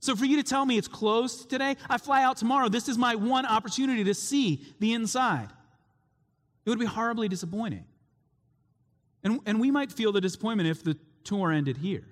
So 0.00 0.14
for 0.14 0.24
you 0.24 0.36
to 0.36 0.42
tell 0.42 0.64
me 0.64 0.78
it's 0.78 0.88
closed 0.88 1.50
today, 1.50 1.76
I 1.88 1.98
fly 1.98 2.22
out 2.22 2.36
tomorrow. 2.36 2.68
This 2.68 2.88
is 2.88 2.96
my 2.96 3.16
one 3.16 3.46
opportunity 3.46 4.04
to 4.04 4.14
see 4.14 4.64
the 4.78 4.92
inside. 4.92 5.48
It 6.64 6.70
would 6.70 6.78
be 6.78 6.86
horribly 6.86 7.28
disappointing. 7.28 7.84
And, 9.24 9.40
and 9.46 9.60
we 9.60 9.70
might 9.70 9.90
feel 9.90 10.12
the 10.12 10.20
disappointment 10.20 10.68
if 10.68 10.84
the 10.84 10.96
tour 11.24 11.50
ended 11.50 11.78
here. 11.78 12.06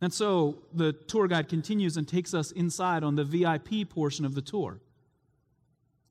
And 0.00 0.12
so 0.12 0.58
the 0.72 0.92
tour 0.92 1.26
guide 1.26 1.48
continues 1.48 1.96
and 1.96 2.06
takes 2.06 2.34
us 2.34 2.52
inside 2.52 3.02
on 3.02 3.16
the 3.16 3.24
VIP 3.24 3.88
portion 3.88 4.24
of 4.24 4.34
the 4.34 4.42
tour. 4.42 4.80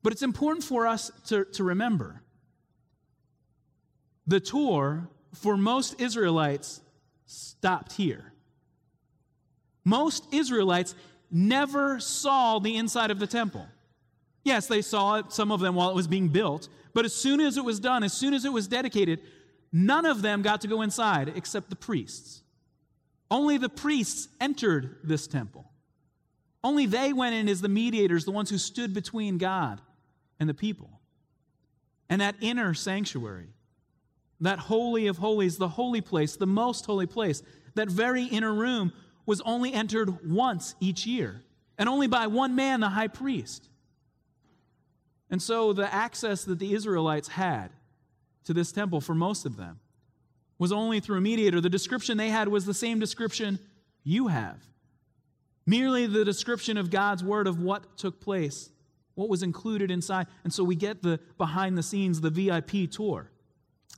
But 0.04 0.12
it's 0.12 0.24
important 0.24 0.64
for 0.64 0.86
us 0.86 1.12
to, 1.28 1.46
to 1.46 1.64
remember 1.64 2.22
the 4.28 4.40
tour 4.40 5.08
for 5.34 5.56
most 5.56 6.00
Israelites 6.02 6.82
stopped 7.26 7.94
here. 7.94 8.34
Most 9.86 10.28
Israelites 10.34 10.96
never 11.32 12.00
saw 12.00 12.60
the 12.60 12.76
inside 12.76 13.12
of 13.12 13.20
the 13.20 13.28
temple. 13.28 13.68
Yes, 14.44 14.68
they 14.68 14.82
saw 14.82 15.16
it, 15.16 15.32
some 15.32 15.52
of 15.52 15.60
them 15.60 15.76
while 15.76 15.90
it 15.90 15.96
was 15.96 16.08
being 16.08 16.28
built, 16.28 16.68
but 16.94 17.06
as 17.06 17.14
soon 17.14 17.40
as 17.40 17.58
it 17.58 17.64
was 17.64 17.80
done, 17.80 18.04
as 18.04 18.14
soon 18.14 18.34
as 18.34 18.46
it 18.46 18.54
was 18.54 18.68
dedicated, 18.68 19.22
none 19.72 20.06
of 20.06 20.22
them 20.22 20.42
got 20.42 20.62
to 20.62 20.68
go 20.68 20.82
inside 20.82 21.34
except 21.36 21.70
the 21.70 21.76
priests. 21.76 22.42
Only 23.30 23.58
the 23.58 23.70
priests 23.70 24.28
entered 24.40 24.98
this 25.04 25.28
temple. 25.28 25.72
Only 26.64 26.86
they 26.86 27.14
went 27.14 27.36
in 27.36 27.50
as 27.50 27.62
the 27.62 27.70
mediators, 27.70 28.26
the 28.26 28.32
ones 28.32 28.50
who 28.50 28.58
stood 28.58 28.94
between 28.94 29.38
God 29.38 29.82
and 30.40 30.50
the 30.50 30.54
people. 30.54 30.90
And 32.10 32.22
that 32.22 32.36
inner 32.40 32.74
sanctuary, 32.74 33.50
that 34.42 34.60
holy 34.60 35.08
of 35.08 35.18
holies, 35.18 35.58
the 35.58 35.68
holy 35.68 36.02
place, 36.02 36.36
the 36.36 36.46
most 36.46 36.86
holy 36.86 37.08
place, 37.08 37.42
that 37.74 37.90
very 37.90 38.24
inner 38.26 38.54
room 38.54 38.94
was 39.26 39.42
only 39.42 39.74
entered 39.74 40.30
once 40.30 40.76
each 40.80 41.06
year, 41.06 41.42
and 41.78 41.90
only 41.90 42.08
by 42.08 42.28
one 42.28 42.56
man, 42.56 42.80
the 42.80 42.90
high 42.90 43.08
priest. 43.08 43.68
And 45.30 45.42
so 45.42 45.74
the 45.74 45.92
access 45.94 46.44
that 46.46 46.60
the 46.60 46.74
Israelites 46.74 47.28
had 47.28 47.72
to 48.46 48.54
this 48.54 48.72
temple 48.72 49.02
for 49.02 49.16
most 49.16 49.46
of 49.46 49.58
them 49.58 49.80
was 50.58 50.72
only 50.72 51.00
through 51.00 51.18
a 51.18 51.22
mediator. 51.22 51.60
The 51.60 51.70
description 51.70 52.18
they 52.18 52.30
had 52.30 52.48
was 52.48 52.66
the 52.66 52.74
same 52.74 53.00
description 53.00 53.60
you 54.04 54.28
have. 54.28 54.58
Merely 55.66 56.06
the 56.06 56.24
description 56.24 56.78
of 56.78 56.92
God's 56.92 57.24
word 57.24 57.48
of 57.48 57.60
what 57.60 57.98
took 57.98 58.22
place, 58.22 58.70
what 59.16 59.30
was 59.30 59.42
included 59.42 59.90
inside. 59.90 60.28
And 60.44 60.54
so 60.54 60.64
we 60.64 60.76
get 60.76 61.02
the 61.02 61.20
behind 61.38 61.78
the 61.78 61.84
scenes, 61.84 62.22
the 62.22 62.30
VIP 62.30 62.90
tour. 62.92 63.32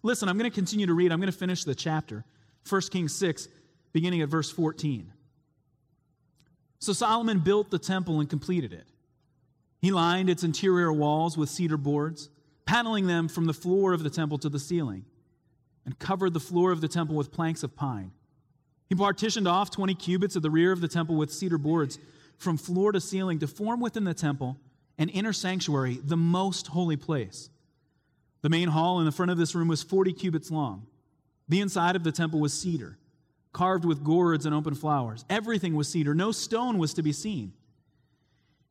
Listen, 0.01 0.29
I'm 0.29 0.38
going 0.38 0.50
to 0.50 0.55
continue 0.55 0.86
to 0.86 0.93
read. 0.93 1.12
I'm 1.12 1.19
going 1.19 1.31
to 1.31 1.38
finish 1.38 1.65
the 1.65 1.75
chapter. 1.75 2.24
1 2.67 2.81
Kings 2.91 3.13
6, 3.15 3.50
beginning 3.91 4.22
at 4.22 4.29
verse 4.29 4.50
14. 4.50 5.12
So 6.79 6.93
Solomon 6.93 7.39
built 7.39 7.69
the 7.69 7.79
temple 7.79 8.19
and 8.19 8.29
completed 8.29 8.74
it. 8.74 8.88
He 9.79 9.91
lined 9.91 10.29
its 10.29 10.43
interior 10.43 10.91
walls 10.91 11.38
with 11.38 11.50
cedar 11.50 11.77
boards, 11.77 12.29
paneling 12.65 13.07
them 13.07 13.27
from 13.27 13.46
the 13.46 13.53
floor 13.53 13.93
of 13.93 14.03
the 14.03 14.10
temple 14.10 14.38
to 14.39 14.50
the 14.50 14.60
ceiling 14.60 15.05
and 15.86 15.98
covered 15.98 16.34
the 16.34 16.39
floor 16.39 16.72
of 16.72 16.81
the 16.81 16.88
temple 16.88 17.15
with 17.15 17.31
planks 17.31 17.63
of 17.63 17.75
pine. 17.75 18.12
He 18.89 18.96
partitioned 18.96 19.48
off 19.48 19.72
20 19.72 19.96
cubits 19.96 20.36
of 20.36 20.41
the 20.41 20.50
rear 20.50 20.72
of 20.72 20.81
the 20.81 20.88
temple 20.88 21.15
with 21.15 21.31
cedar 21.31 21.57
boards 21.57 21.98
from 22.38 22.57
floor 22.57 22.91
to 22.91 23.01
ceiling 23.01 23.39
to 23.39 23.48
form 23.48 23.79
within 23.79 24.03
the 24.03 24.13
temple 24.13 24.57
an 24.98 25.10
inner 25.10 25.34
sanctuary, 25.34 26.00
the 26.03 26.17
most 26.17 26.67
holy 26.67 26.98
place. 26.98 27.50
The 28.41 28.50
main 28.50 28.69
hall 28.69 29.00
in 29.00 29.05
the 29.05 29.12
front 29.12 29.31
of 29.31 29.38
this 29.38 29.55
room 29.55 29.67
was 29.67 29.84
40 29.84 30.13
cubits 30.13 30.51
long. 30.51 30.88
The 31.48 31.62
inside 31.62 31.96
of 31.96 32.03
the 32.03 32.12
temple 32.12 32.39
was 32.39 32.53
cedar, 32.53 32.98
carved 33.58 33.86
with 33.86 34.04
gourds 34.04 34.46
and 34.46 34.54
open 34.54 34.76
flowers. 34.76 35.26
Everything 35.32 35.74
was 35.74 35.90
cedar, 35.90 36.14
no 36.14 36.32
stone 36.32 36.78
was 36.78 36.94
to 36.94 37.02
be 37.02 37.12
seen. 37.12 37.54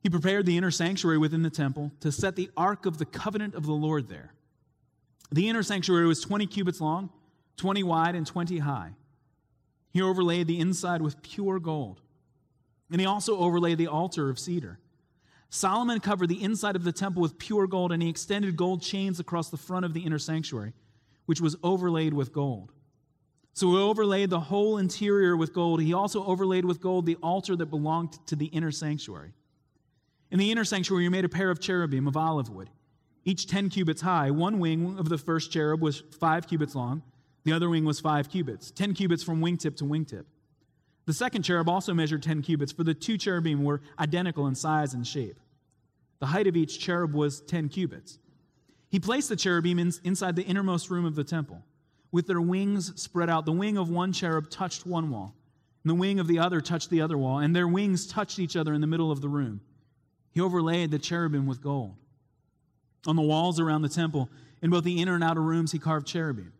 He 0.01 0.09
prepared 0.09 0.45
the 0.45 0.55
inner 0.55 0.71
sanctuary 0.71 1.17
within 1.17 1.43
the 1.43 1.49
temple 1.49 1.91
to 1.99 2.09
set 2.09 2.37
the 2.37 2.49
ark 2.55 2.85
of 2.85 2.97
the 2.97 3.05
covenant 3.05 3.53
of 3.53 3.65
the 3.65 3.73
Lord 3.73 4.07
there. 4.07 4.31
The 5.29 5.49
inner 5.49 5.61
sanctuary 5.61 6.07
was 6.07 6.21
20 6.21 6.47
cubits 6.47 6.79
long, 6.79 7.09
20 7.57 7.83
wide, 7.83 8.15
and 8.15 8.25
20 8.25 8.59
high. 8.59 8.91
He 9.91 10.01
overlaid 10.01 10.47
the 10.47 10.61
inside 10.61 11.01
with 11.01 11.21
pure 11.21 11.59
gold. 11.59 11.99
And 12.89 13.01
he 13.01 13.07
also 13.07 13.37
overlaid 13.37 13.79
the 13.79 13.87
altar 13.87 14.29
of 14.29 14.39
cedar. 14.39 14.79
Solomon 15.49 15.99
covered 15.99 16.29
the 16.29 16.41
inside 16.41 16.77
of 16.77 16.85
the 16.85 16.93
temple 16.93 17.21
with 17.21 17.37
pure 17.37 17.67
gold, 17.67 17.91
and 17.91 18.01
he 18.01 18.07
extended 18.07 18.55
gold 18.55 18.81
chains 18.81 19.19
across 19.19 19.49
the 19.49 19.57
front 19.57 19.83
of 19.83 19.93
the 19.93 20.05
inner 20.05 20.19
sanctuary, 20.19 20.71
which 21.25 21.41
was 21.41 21.57
overlaid 21.61 22.13
with 22.13 22.31
gold. 22.31 22.71
So 23.57 23.71
he 23.71 23.77
overlaid 23.77 24.29
the 24.29 24.39
whole 24.39 24.77
interior 24.77 25.35
with 25.35 25.51
gold. 25.51 25.81
He 25.81 25.91
also 25.91 26.23
overlaid 26.23 26.63
with 26.63 26.79
gold 26.79 27.07
the 27.07 27.17
altar 27.23 27.55
that 27.55 27.65
belonged 27.71 28.23
to 28.27 28.35
the 28.35 28.45
inner 28.45 28.71
sanctuary. 28.71 29.33
In 30.29 30.37
the 30.37 30.51
inner 30.51 30.63
sanctuary, 30.63 31.05
he 31.05 31.09
made 31.09 31.25
a 31.25 31.29
pair 31.29 31.49
of 31.49 31.59
cherubim 31.59 32.07
of 32.07 32.15
olive 32.15 32.51
wood 32.51 32.69
each 33.25 33.47
10 33.47 33.69
cubits 33.69 34.01
high. 34.01 34.29
One 34.29 34.59
wing 34.59 34.99
of 34.99 35.09
the 35.09 35.17
first 35.17 35.51
cherub 35.51 35.81
was 35.81 36.03
five 36.19 36.47
cubits 36.47 36.75
long, 36.75 37.01
the 37.45 37.51
other 37.51 37.67
wing 37.67 37.83
was 37.83 37.99
five 37.99 38.29
cubits, 38.29 38.69
10 38.69 38.93
cubits 38.93 39.23
from 39.23 39.41
wingtip 39.41 39.75
to 39.77 39.85
wingtip. 39.85 40.25
The 41.07 41.13
second 41.13 41.41
cherub 41.41 41.67
also 41.67 41.95
measured 41.95 42.21
10 42.21 42.43
cubits, 42.43 42.71
for 42.71 42.83
the 42.83 42.93
two 42.93 43.17
cherubim 43.17 43.63
were 43.63 43.81
identical 43.97 44.45
in 44.45 44.53
size 44.53 44.93
and 44.93 45.05
shape. 45.05 45.39
The 46.19 46.27
height 46.27 46.45
of 46.45 46.55
each 46.55 46.79
cherub 46.79 47.15
was 47.15 47.41
10 47.41 47.69
cubits. 47.69 48.19
He 48.89 48.99
placed 48.99 49.29
the 49.29 49.35
cherubim 49.35 49.79
in, 49.79 49.91
inside 50.03 50.35
the 50.35 50.45
innermost 50.45 50.91
room 50.91 51.05
of 51.05 51.15
the 51.15 51.23
temple, 51.23 51.63
with 52.17 52.25
their 52.25 52.41
wings 52.41 52.99
spread 52.99 53.29
out. 53.29 53.45
The 53.45 53.51
wing 53.51 53.77
of 53.77 53.91
one 53.91 54.11
cherub 54.11 54.49
touched 54.49 54.87
one 54.87 55.11
wall, 55.11 55.35
and 55.83 55.91
the 55.91 55.93
wing 55.93 56.19
of 56.19 56.25
the 56.25 56.39
other 56.39 56.61
touched 56.61 56.89
the 56.89 56.99
other 56.99 57.15
wall, 57.15 57.37
and 57.37 57.55
their 57.55 57.67
wings 57.67 58.07
touched 58.07 58.39
each 58.39 58.55
other 58.55 58.73
in 58.73 58.81
the 58.81 58.87
middle 58.87 59.11
of 59.11 59.21
the 59.21 59.29
room. 59.29 59.61
He 60.31 60.41
overlaid 60.41 60.89
the 60.89 60.97
cherubim 60.97 61.45
with 61.45 61.61
gold. 61.61 61.93
On 63.05 63.15
the 63.15 63.21
walls 63.21 63.59
around 63.59 63.83
the 63.83 63.87
temple, 63.87 64.31
in 64.63 64.71
both 64.71 64.83
the 64.83 64.99
inner 64.99 65.13
and 65.13 65.23
outer 65.23 65.43
rooms, 65.43 65.71
he 65.71 65.77
carved 65.77 66.07
cherubim, 66.07 66.53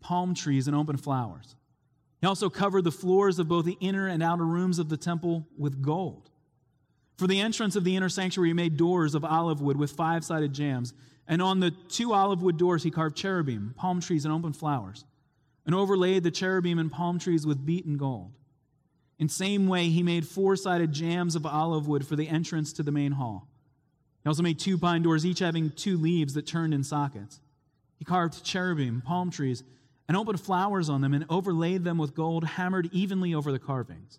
palm 0.00 0.34
trees, 0.34 0.66
and 0.66 0.74
open 0.74 0.96
flowers. 0.96 1.54
He 2.20 2.26
also 2.26 2.50
covered 2.50 2.82
the 2.82 2.90
floors 2.90 3.38
of 3.38 3.46
both 3.46 3.66
the 3.66 3.78
inner 3.78 4.08
and 4.08 4.20
outer 4.20 4.44
rooms 4.44 4.80
of 4.80 4.88
the 4.88 4.96
temple 4.96 5.46
with 5.56 5.80
gold. 5.80 6.28
For 7.18 7.28
the 7.28 7.38
entrance 7.38 7.76
of 7.76 7.84
the 7.84 7.94
inner 7.94 8.08
sanctuary, 8.08 8.48
he 8.48 8.54
made 8.54 8.76
doors 8.76 9.14
of 9.14 9.24
olive 9.24 9.60
wood 9.60 9.76
with 9.76 9.92
five 9.92 10.24
sided 10.24 10.52
jambs. 10.52 10.92
And 11.26 11.40
on 11.40 11.60
the 11.60 11.70
two 11.70 12.12
olive 12.12 12.42
wood 12.42 12.56
doors, 12.56 12.82
he 12.82 12.90
carved 12.90 13.16
cherubim, 13.16 13.74
palm 13.76 14.00
trees, 14.00 14.24
and 14.24 14.34
open 14.34 14.52
flowers. 14.52 15.04
and 15.66 15.74
overlaid 15.74 16.22
the 16.22 16.30
cherubim 16.30 16.78
and 16.78 16.92
palm 16.92 17.18
trees 17.18 17.46
with 17.46 17.64
beaten 17.64 17.96
gold. 17.96 18.32
In 19.18 19.28
same 19.28 19.66
way, 19.66 19.88
he 19.88 20.02
made 20.02 20.26
four 20.26 20.56
sided 20.56 20.92
jambs 20.92 21.36
of 21.36 21.46
olive 21.46 21.88
wood 21.88 22.06
for 22.06 22.16
the 22.16 22.28
entrance 22.28 22.72
to 22.74 22.82
the 22.82 22.92
main 22.92 23.12
hall. 23.12 23.48
He 24.22 24.28
also 24.28 24.42
made 24.42 24.58
two 24.58 24.76
pine 24.76 25.02
doors, 25.02 25.24
each 25.24 25.38
having 25.38 25.70
two 25.70 25.96
leaves 25.96 26.34
that 26.34 26.46
turned 26.46 26.74
in 26.74 26.82
sockets. 26.82 27.40
He 27.98 28.04
carved 28.04 28.44
cherubim, 28.44 29.02
palm 29.02 29.30
trees, 29.30 29.62
and 30.08 30.16
opened 30.16 30.40
flowers 30.40 30.88
on 30.88 31.00
them, 31.00 31.14
and 31.14 31.24
overlaid 31.30 31.84
them 31.84 31.96
with 31.96 32.14
gold 32.14 32.44
hammered 32.44 32.90
evenly 32.92 33.34
over 33.34 33.52
the 33.52 33.58
carvings. 33.58 34.18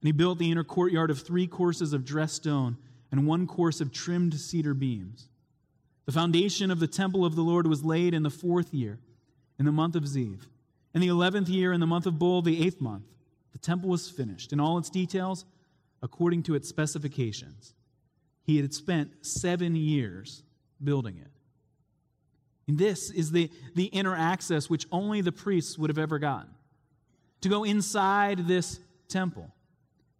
And 0.00 0.08
he 0.08 0.12
built 0.12 0.38
the 0.38 0.50
inner 0.50 0.64
courtyard 0.64 1.10
of 1.10 1.20
three 1.20 1.46
courses 1.46 1.92
of 1.92 2.04
dressed 2.04 2.36
stone 2.36 2.76
and 3.10 3.26
one 3.26 3.46
course 3.46 3.80
of 3.80 3.92
trimmed 3.92 4.34
cedar 4.40 4.74
beams. 4.74 5.28
The 6.06 6.12
foundation 6.12 6.70
of 6.70 6.80
the 6.80 6.86
temple 6.86 7.24
of 7.24 7.36
the 7.36 7.42
Lord 7.42 7.66
was 7.66 7.84
laid 7.84 8.14
in 8.14 8.22
the 8.22 8.30
fourth 8.30 8.74
year, 8.74 8.98
in 9.58 9.64
the 9.64 9.72
month 9.72 9.94
of 9.94 10.04
Ziv. 10.04 10.40
In 10.94 11.00
the 11.00 11.08
eleventh 11.08 11.48
year, 11.48 11.72
in 11.72 11.80
the 11.80 11.86
month 11.86 12.06
of 12.06 12.18
Bul, 12.18 12.42
the 12.42 12.64
eighth 12.64 12.80
month, 12.80 13.04
the 13.52 13.58
temple 13.58 13.88
was 13.88 14.10
finished 14.10 14.52
in 14.52 14.60
all 14.60 14.78
its 14.78 14.90
details 14.90 15.44
according 16.02 16.42
to 16.44 16.54
its 16.54 16.68
specifications. 16.68 17.74
He 18.44 18.56
had 18.56 18.74
spent 18.74 19.24
seven 19.24 19.76
years 19.76 20.42
building 20.82 21.16
it. 21.18 21.30
And 22.66 22.78
this 22.78 23.10
is 23.10 23.30
the, 23.30 23.50
the 23.74 23.84
inner 23.84 24.16
access 24.16 24.68
which 24.68 24.86
only 24.90 25.20
the 25.20 25.32
priests 25.32 25.78
would 25.78 25.90
have 25.90 25.98
ever 25.98 26.18
gotten. 26.18 26.50
To 27.42 27.48
go 27.48 27.64
inside 27.64 28.46
this 28.48 28.80
temple, 29.08 29.52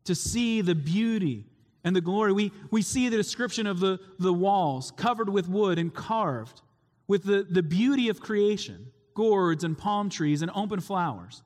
to 0.04 0.14
see 0.14 0.60
the 0.60 0.74
beauty 0.74 1.46
and 1.84 1.94
the 1.96 2.00
glory. 2.00 2.32
We, 2.32 2.52
we 2.70 2.82
see 2.82 3.08
the 3.08 3.16
description 3.16 3.66
of 3.66 3.80
the, 3.80 3.98
the 4.18 4.32
walls 4.32 4.92
covered 4.96 5.28
with 5.28 5.48
wood 5.48 5.78
and 5.78 5.92
carved 5.92 6.62
with 7.08 7.24
the, 7.24 7.46
the 7.48 7.62
beauty 7.62 8.08
of 8.08 8.20
creation 8.20 8.92
gourds 9.14 9.64
and 9.64 9.76
palm 9.76 10.08
trees 10.08 10.42
and 10.42 10.50
open 10.54 10.80
flowers, 10.80 11.42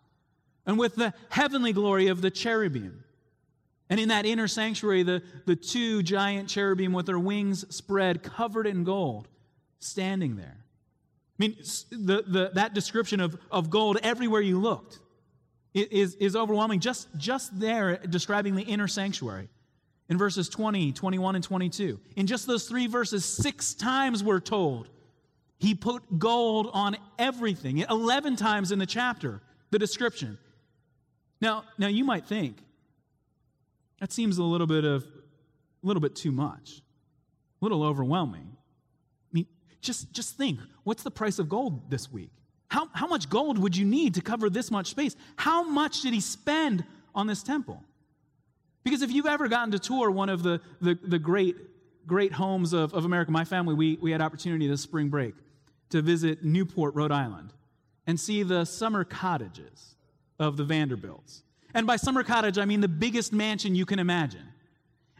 and 0.66 0.78
with 0.78 0.94
the 0.94 1.12
heavenly 1.30 1.72
glory 1.72 2.06
of 2.08 2.20
the 2.20 2.30
cherubim. 2.30 3.02
And 3.88 4.00
in 4.00 4.08
that 4.08 4.26
inner 4.26 4.48
sanctuary, 4.48 5.02
the, 5.02 5.22
the 5.46 5.56
two 5.56 6.02
giant 6.02 6.48
cherubim 6.48 6.92
with 6.92 7.06
their 7.06 7.18
wings 7.18 7.64
spread, 7.74 8.22
covered 8.22 8.66
in 8.66 8.84
gold, 8.84 9.28
standing 9.78 10.36
there. 10.36 10.58
I 10.58 11.36
mean, 11.38 11.56
the, 11.90 12.24
the, 12.26 12.50
that 12.54 12.74
description 12.74 13.20
of, 13.20 13.36
of 13.50 13.70
gold 13.70 13.98
everywhere 14.02 14.40
you 14.40 14.58
looked 14.58 14.98
is, 15.74 16.14
is 16.14 16.34
overwhelming. 16.34 16.80
Just, 16.80 17.08
just 17.16 17.58
there, 17.58 17.98
describing 17.98 18.56
the 18.56 18.62
inner 18.62 18.88
sanctuary 18.88 19.48
in 20.08 20.18
verses 20.18 20.48
20, 20.48 20.92
21, 20.92 21.34
and 21.34 21.44
22. 21.44 21.98
In 22.16 22.26
just 22.26 22.46
those 22.46 22.68
three 22.68 22.86
verses, 22.86 23.24
six 23.24 23.74
times 23.74 24.22
we're 24.22 24.40
told 24.40 24.88
he 25.58 25.74
put 25.74 26.18
gold 26.18 26.70
on 26.72 26.96
everything. 27.18 27.78
11 27.78 28.36
times 28.36 28.72
in 28.72 28.78
the 28.78 28.86
chapter, 28.86 29.40
the 29.70 29.78
description. 29.78 30.38
Now, 31.40 31.64
now 31.78 31.88
you 31.88 32.04
might 32.04 32.26
think 32.26 32.58
that 34.00 34.12
seems 34.12 34.38
a 34.38 34.42
little 34.42 34.66
bit 34.66 34.84
of 34.84 35.04
a 35.04 35.86
little 35.86 36.00
bit 36.00 36.14
too 36.14 36.32
much. 36.32 36.82
A 37.60 37.64
little 37.64 37.82
overwhelming. 37.82 38.50
I 38.52 39.32
mean, 39.32 39.46
just 39.80 40.12
just 40.12 40.36
think, 40.36 40.60
what's 40.84 41.02
the 41.02 41.10
price 41.10 41.38
of 41.38 41.48
gold 41.48 41.90
this 41.90 42.12
week? 42.12 42.30
How, 42.68 42.88
how 42.92 43.06
much 43.06 43.28
gold 43.28 43.58
would 43.58 43.76
you 43.76 43.84
need 43.84 44.14
to 44.14 44.20
cover 44.20 44.50
this 44.50 44.70
much 44.70 44.88
space? 44.88 45.14
How 45.36 45.62
much 45.62 46.02
did 46.02 46.12
he 46.12 46.20
spend 46.20 46.84
on 47.14 47.26
this 47.26 47.42
temple? 47.42 47.82
Because 48.86 49.02
if 49.02 49.10
you've 49.10 49.26
ever 49.26 49.48
gotten 49.48 49.72
to 49.72 49.80
tour 49.80 50.12
one 50.12 50.28
of 50.28 50.44
the, 50.44 50.60
the, 50.80 50.96
the 51.02 51.18
great, 51.18 51.56
great 52.06 52.32
homes 52.32 52.72
of, 52.72 52.94
of 52.94 53.04
America, 53.04 53.32
my 53.32 53.44
family, 53.44 53.74
we, 53.74 53.98
we 54.00 54.12
had 54.12 54.20
opportunity 54.20 54.68
this 54.68 54.80
spring 54.80 55.08
break 55.08 55.34
to 55.90 56.00
visit 56.00 56.44
Newport, 56.44 56.94
Rhode 56.94 57.10
Island, 57.10 57.52
and 58.06 58.18
see 58.18 58.44
the 58.44 58.64
summer 58.64 59.02
cottages 59.02 59.96
of 60.38 60.56
the 60.56 60.62
Vanderbilts. 60.62 61.42
And 61.74 61.84
by 61.84 61.96
summer 61.96 62.22
cottage, 62.22 62.58
I 62.58 62.64
mean 62.64 62.80
the 62.80 62.86
biggest 62.86 63.32
mansion 63.32 63.74
you 63.74 63.86
can 63.86 63.98
imagine. 63.98 64.46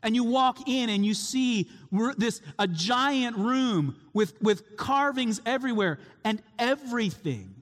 And 0.01 0.15
you 0.15 0.23
walk 0.23 0.69
in 0.69 0.89
and 0.89 1.05
you 1.05 1.13
see 1.13 1.69
this 2.17 2.43
a 2.61 2.69
giant 2.69 3.37
room 3.37 3.97
with, 4.13 4.41
with 4.41 4.77
carvings 4.77 5.41
everywhere 5.45 5.99
and 6.23 6.41
everything 6.57 7.53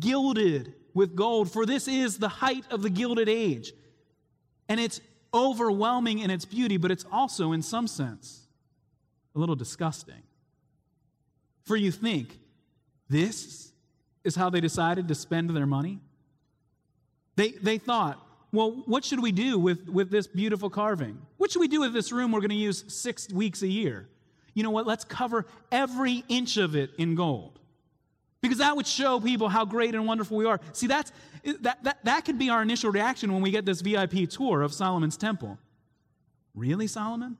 gilded 0.00 0.74
with 0.92 1.14
gold, 1.14 1.52
for 1.52 1.64
this 1.64 1.86
is 1.86 2.18
the 2.18 2.28
height 2.28 2.64
of 2.72 2.82
the 2.82 2.90
Gilded 2.90 3.28
Age. 3.28 3.72
And 4.68 4.80
it's 4.80 5.00
overwhelming 5.36 6.18
in 6.18 6.30
its 6.30 6.44
beauty, 6.44 6.76
but 6.76 6.90
it's 6.90 7.04
also, 7.12 7.52
in 7.52 7.62
some 7.62 7.86
sense, 7.86 8.46
a 9.34 9.38
little 9.38 9.54
disgusting. 9.54 10.22
For 11.64 11.76
you 11.76 11.90
think, 11.90 12.38
this 13.08 13.72
is 14.24 14.34
how 14.34 14.50
they 14.50 14.60
decided 14.60 15.08
to 15.08 15.14
spend 15.14 15.50
their 15.50 15.66
money? 15.66 16.00
They, 17.36 17.50
they 17.50 17.78
thought, 17.78 18.20
well, 18.52 18.82
what 18.86 19.04
should 19.04 19.20
we 19.20 19.32
do 19.32 19.58
with, 19.58 19.88
with 19.88 20.10
this 20.10 20.26
beautiful 20.26 20.70
carving? 20.70 21.18
What 21.36 21.50
should 21.52 21.60
we 21.60 21.68
do 21.68 21.80
with 21.80 21.92
this 21.92 22.10
room 22.10 22.32
we're 22.32 22.40
going 22.40 22.50
to 22.50 22.56
use 22.56 22.84
six 22.88 23.30
weeks 23.30 23.62
a 23.62 23.68
year? 23.68 24.08
You 24.54 24.62
know 24.62 24.70
what? 24.70 24.86
Let's 24.86 25.04
cover 25.04 25.46
every 25.70 26.24
inch 26.28 26.56
of 26.56 26.74
it 26.74 26.90
in 26.96 27.14
gold. 27.14 27.60
Because 28.46 28.58
that 28.58 28.76
would 28.76 28.86
show 28.86 29.18
people 29.18 29.48
how 29.48 29.64
great 29.64 29.96
and 29.96 30.06
wonderful 30.06 30.36
we 30.36 30.46
are. 30.46 30.60
See, 30.72 30.86
that's, 30.86 31.10
that, 31.62 31.82
that, 31.82 32.04
that 32.04 32.24
could 32.24 32.38
be 32.38 32.48
our 32.48 32.62
initial 32.62 32.92
reaction 32.92 33.32
when 33.32 33.42
we 33.42 33.50
get 33.50 33.66
this 33.66 33.80
VIP 33.80 34.30
tour 34.30 34.62
of 34.62 34.72
Solomon's 34.72 35.16
temple. 35.16 35.58
Really, 36.54 36.86
Solomon? 36.86 37.38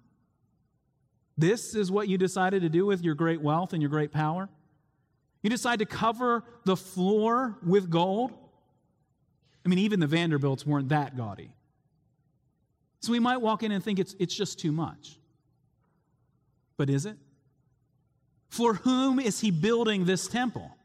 This 1.38 1.76
is 1.76 1.92
what 1.92 2.08
you 2.08 2.18
decided 2.18 2.62
to 2.62 2.68
do 2.68 2.84
with 2.86 3.02
your 3.02 3.14
great 3.14 3.40
wealth 3.40 3.72
and 3.72 3.80
your 3.80 3.88
great 3.88 4.10
power? 4.10 4.48
You 5.44 5.50
decide 5.50 5.78
to 5.78 5.86
cover 5.86 6.42
the 6.64 6.76
floor 6.76 7.56
with 7.64 7.88
gold? 7.88 8.32
I 9.64 9.68
mean, 9.68 9.78
even 9.78 10.00
the 10.00 10.08
Vanderbilts 10.08 10.66
weren't 10.66 10.88
that 10.88 11.16
gaudy. 11.16 11.52
So 12.98 13.12
we 13.12 13.20
might 13.20 13.36
walk 13.36 13.62
in 13.62 13.70
and 13.70 13.84
think 13.84 14.00
it's, 14.00 14.16
it's 14.18 14.34
just 14.34 14.58
too 14.58 14.72
much. 14.72 15.20
But 16.76 16.90
is 16.90 17.06
it? 17.06 17.16
For 18.48 18.74
whom 18.74 19.20
is 19.20 19.38
he 19.38 19.52
building 19.52 20.04
this 20.04 20.26
temple? 20.26 20.75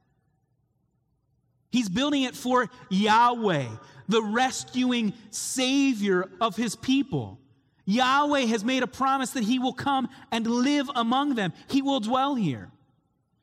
He's 1.71 1.89
building 1.89 2.23
it 2.23 2.35
for 2.35 2.69
Yahweh, 2.89 3.67
the 4.07 4.21
rescuing 4.21 5.13
Savior 5.29 6.29
of 6.39 6.55
his 6.55 6.75
people. 6.75 7.39
Yahweh 7.85 8.41
has 8.41 8.63
made 8.63 8.83
a 8.83 8.87
promise 8.87 9.31
that 9.31 9.43
he 9.43 9.57
will 9.57 9.73
come 9.73 10.09
and 10.31 10.45
live 10.45 10.89
among 10.95 11.35
them, 11.35 11.53
he 11.67 11.81
will 11.81 11.99
dwell 11.99 12.35
here. 12.35 12.69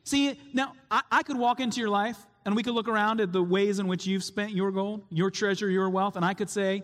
See, 0.05 0.41
now 0.55 0.73
I, 0.91 1.03
I, 1.13 1.23
could 1.23 1.37
walk 1.37 1.61
into 1.61 1.81
your 1.81 1.91
life 1.91 2.17
and 2.47 2.57
we 2.57 2.63
could 2.63 2.73
look 2.73 2.89
around 2.89 3.21
at 3.21 3.31
the 3.31 3.43
ways 3.43 3.79
in 3.79 3.87
which 3.89 4.07
you've 4.07 4.25
spent 4.25 4.53
your 4.53 4.71
gold, 4.71 5.05
your 5.11 5.31
treasure, 5.31 5.69
your 5.69 5.91
wealth, 5.91 6.17
and 6.17 6.25
I 6.25 6.33
could 6.33 6.49
say, 6.49 6.83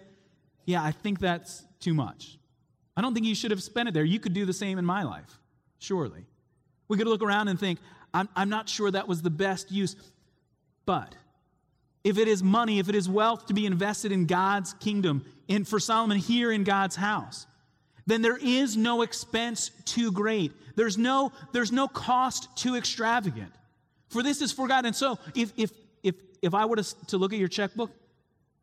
yeah, 0.66 0.82
I 0.82 0.90
think 0.90 1.20
that's 1.20 1.64
too 1.80 1.94
much. 1.94 2.38
I 2.96 3.00
don't 3.00 3.14
think 3.14 3.24
you 3.24 3.34
should 3.34 3.50
have 3.50 3.62
spent 3.62 3.88
it 3.88 3.94
there. 3.94 4.04
You 4.04 4.20
could 4.20 4.34
do 4.34 4.44
the 4.44 4.52
same 4.52 4.78
in 4.78 4.84
my 4.84 5.04
life, 5.04 5.40
surely. 5.78 6.26
We 6.88 6.98
could 6.98 7.06
look 7.06 7.22
around 7.22 7.48
and 7.48 7.58
think, 7.58 7.78
I'm, 8.12 8.28
I'm 8.36 8.50
not 8.50 8.68
sure 8.68 8.90
that 8.90 9.08
was 9.08 9.22
the 9.22 9.30
best 9.30 9.72
use. 9.72 9.96
But 10.84 11.14
if 12.04 12.18
it 12.18 12.28
is 12.28 12.42
money, 12.42 12.78
if 12.78 12.88
it 12.88 12.94
is 12.94 13.08
wealth 13.08 13.46
to 13.46 13.54
be 13.54 13.66
invested 13.66 14.12
in 14.12 14.26
God's 14.26 14.74
kingdom, 14.74 15.24
and 15.48 15.66
for 15.66 15.80
Solomon 15.80 16.18
here 16.18 16.52
in 16.52 16.62
God's 16.62 16.96
house, 16.96 17.46
then 18.06 18.22
there 18.22 18.36
is 18.36 18.76
no 18.76 19.02
expense 19.02 19.70
too 19.86 20.12
great. 20.12 20.52
There's 20.76 20.98
no, 20.98 21.32
there's 21.52 21.72
no 21.72 21.88
cost 21.88 22.54
too 22.56 22.76
extravagant. 22.76 23.52
For 24.08 24.22
this 24.22 24.42
is 24.42 24.52
for 24.52 24.68
God. 24.68 24.84
And 24.84 24.94
so 24.94 25.18
if, 25.34 25.52
if, 25.56 25.70
if, 26.02 26.14
if 26.42 26.54
I 26.54 26.66
were 26.66 26.76
to, 26.76 27.06
to 27.06 27.16
look 27.16 27.32
at 27.32 27.38
your 27.38 27.48
checkbook 27.48 27.90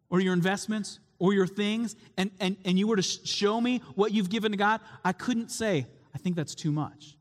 or 0.10 0.20
your 0.20 0.34
investments 0.34 1.00
or 1.18 1.34
your 1.34 1.48
things 1.48 1.96
and, 2.18 2.30
and, 2.40 2.56
and 2.66 2.78
you 2.78 2.88
were 2.88 2.96
to 2.96 3.02
show 3.02 3.60
me 3.60 3.82
what 3.96 4.12
you've 4.12 4.30
given 4.30 4.52
to 4.52 4.58
God, 4.58 4.82
I 5.04 5.14
couldn't 5.14 5.50
say, 5.50 5.88
I 6.14 6.18
think 6.20 6.36
that's 6.36 6.54
too 6.54 6.72
much. 6.72 7.18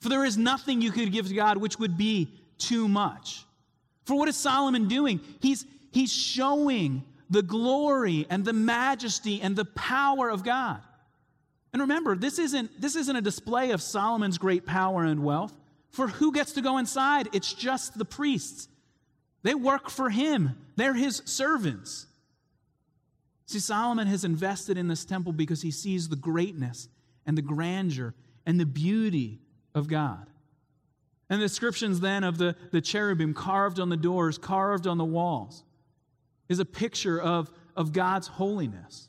For 0.00 0.10
there 0.10 0.24
is 0.24 0.36
nothing 0.36 0.82
you 0.82 0.92
could 0.92 1.10
give 1.12 1.28
to 1.28 1.34
God 1.34 1.56
which 1.56 1.78
would 1.78 1.96
be 1.96 2.28
too 2.58 2.88
much. 2.88 3.46
For 4.04 4.14
what 4.16 4.28
is 4.28 4.36
Solomon 4.36 4.88
doing? 4.88 5.20
He's, 5.40 5.66
he's 5.92 6.12
showing 6.12 7.04
the 7.30 7.42
glory 7.42 8.26
and 8.30 8.44
the 8.44 8.52
majesty 8.52 9.40
and 9.40 9.56
the 9.56 9.64
power 9.64 10.28
of 10.28 10.44
God. 10.44 10.80
And 11.72 11.82
remember, 11.82 12.14
this 12.14 12.38
isn't, 12.38 12.80
this 12.80 12.94
isn't 12.94 13.16
a 13.16 13.20
display 13.20 13.72
of 13.72 13.82
Solomon's 13.82 14.38
great 14.38 14.64
power 14.64 15.04
and 15.04 15.24
wealth. 15.24 15.52
For 15.90 16.08
who 16.08 16.32
gets 16.32 16.52
to 16.52 16.62
go 16.62 16.78
inside? 16.78 17.28
It's 17.32 17.52
just 17.52 17.98
the 17.98 18.04
priests. 18.04 18.68
They 19.42 19.54
work 19.54 19.90
for 19.90 20.10
him, 20.10 20.56
they're 20.76 20.94
his 20.94 21.22
servants. 21.24 22.06
See, 23.46 23.60
Solomon 23.60 24.06
has 24.06 24.24
invested 24.24 24.78
in 24.78 24.88
this 24.88 25.04
temple 25.04 25.32
because 25.32 25.62
he 25.62 25.70
sees 25.70 26.08
the 26.08 26.16
greatness 26.16 26.88
and 27.26 27.36
the 27.36 27.42
grandeur 27.42 28.14
and 28.46 28.58
the 28.58 28.66
beauty 28.66 29.40
of 29.74 29.86
God. 29.86 30.26
And 31.34 31.42
the 31.42 31.46
descriptions 31.46 31.98
then 31.98 32.22
of 32.22 32.38
the, 32.38 32.54
the 32.70 32.80
cherubim 32.80 33.34
carved 33.34 33.80
on 33.80 33.88
the 33.88 33.96
doors, 33.96 34.38
carved 34.38 34.86
on 34.86 34.98
the 34.98 35.04
walls, 35.04 35.64
is 36.48 36.60
a 36.60 36.64
picture 36.64 37.20
of, 37.20 37.50
of 37.74 37.92
God's 37.92 38.28
holiness. 38.28 39.08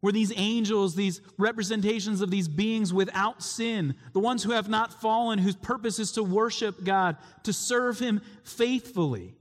Where 0.00 0.12
these 0.12 0.32
angels, 0.34 0.96
these 0.96 1.20
representations 1.38 2.20
of 2.20 2.32
these 2.32 2.48
beings 2.48 2.92
without 2.92 3.44
sin, 3.44 3.94
the 4.12 4.18
ones 4.18 4.42
who 4.42 4.50
have 4.50 4.68
not 4.68 5.00
fallen, 5.00 5.38
whose 5.38 5.54
purpose 5.54 6.00
is 6.00 6.10
to 6.12 6.24
worship 6.24 6.82
God, 6.82 7.16
to 7.44 7.52
serve 7.52 8.00
Him 8.00 8.22
faithfully. 8.42 9.36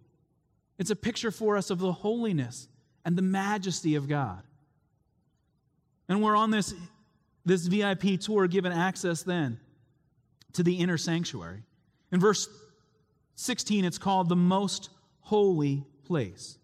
It's 0.77 0.91
a 0.91 0.95
picture 0.95 1.31
for 1.31 1.57
us 1.57 1.71
of 1.71 1.79
the 1.79 1.91
holiness 1.91 2.67
and 3.03 3.17
the 3.17 3.23
majesty 3.23 3.95
of 3.95 4.07
God. 4.07 4.43
And 6.07 6.21
we're 6.21 6.35
on 6.35 6.51
this, 6.51 6.71
this 7.45 7.65
VIP 7.65 8.19
tour 8.19 8.45
given 8.45 8.71
access 8.71 9.23
then 9.23 9.59
to 10.53 10.61
the 10.61 10.75
inner 10.75 10.99
sanctuary. 10.99 11.63
In 12.15 12.21
verse 12.21 12.47
16, 13.35 13.83
it's 13.83 13.97
called 13.97 14.29
the 14.29 14.37
most 14.37 14.89
holy 15.19 15.83
place. 16.05 16.57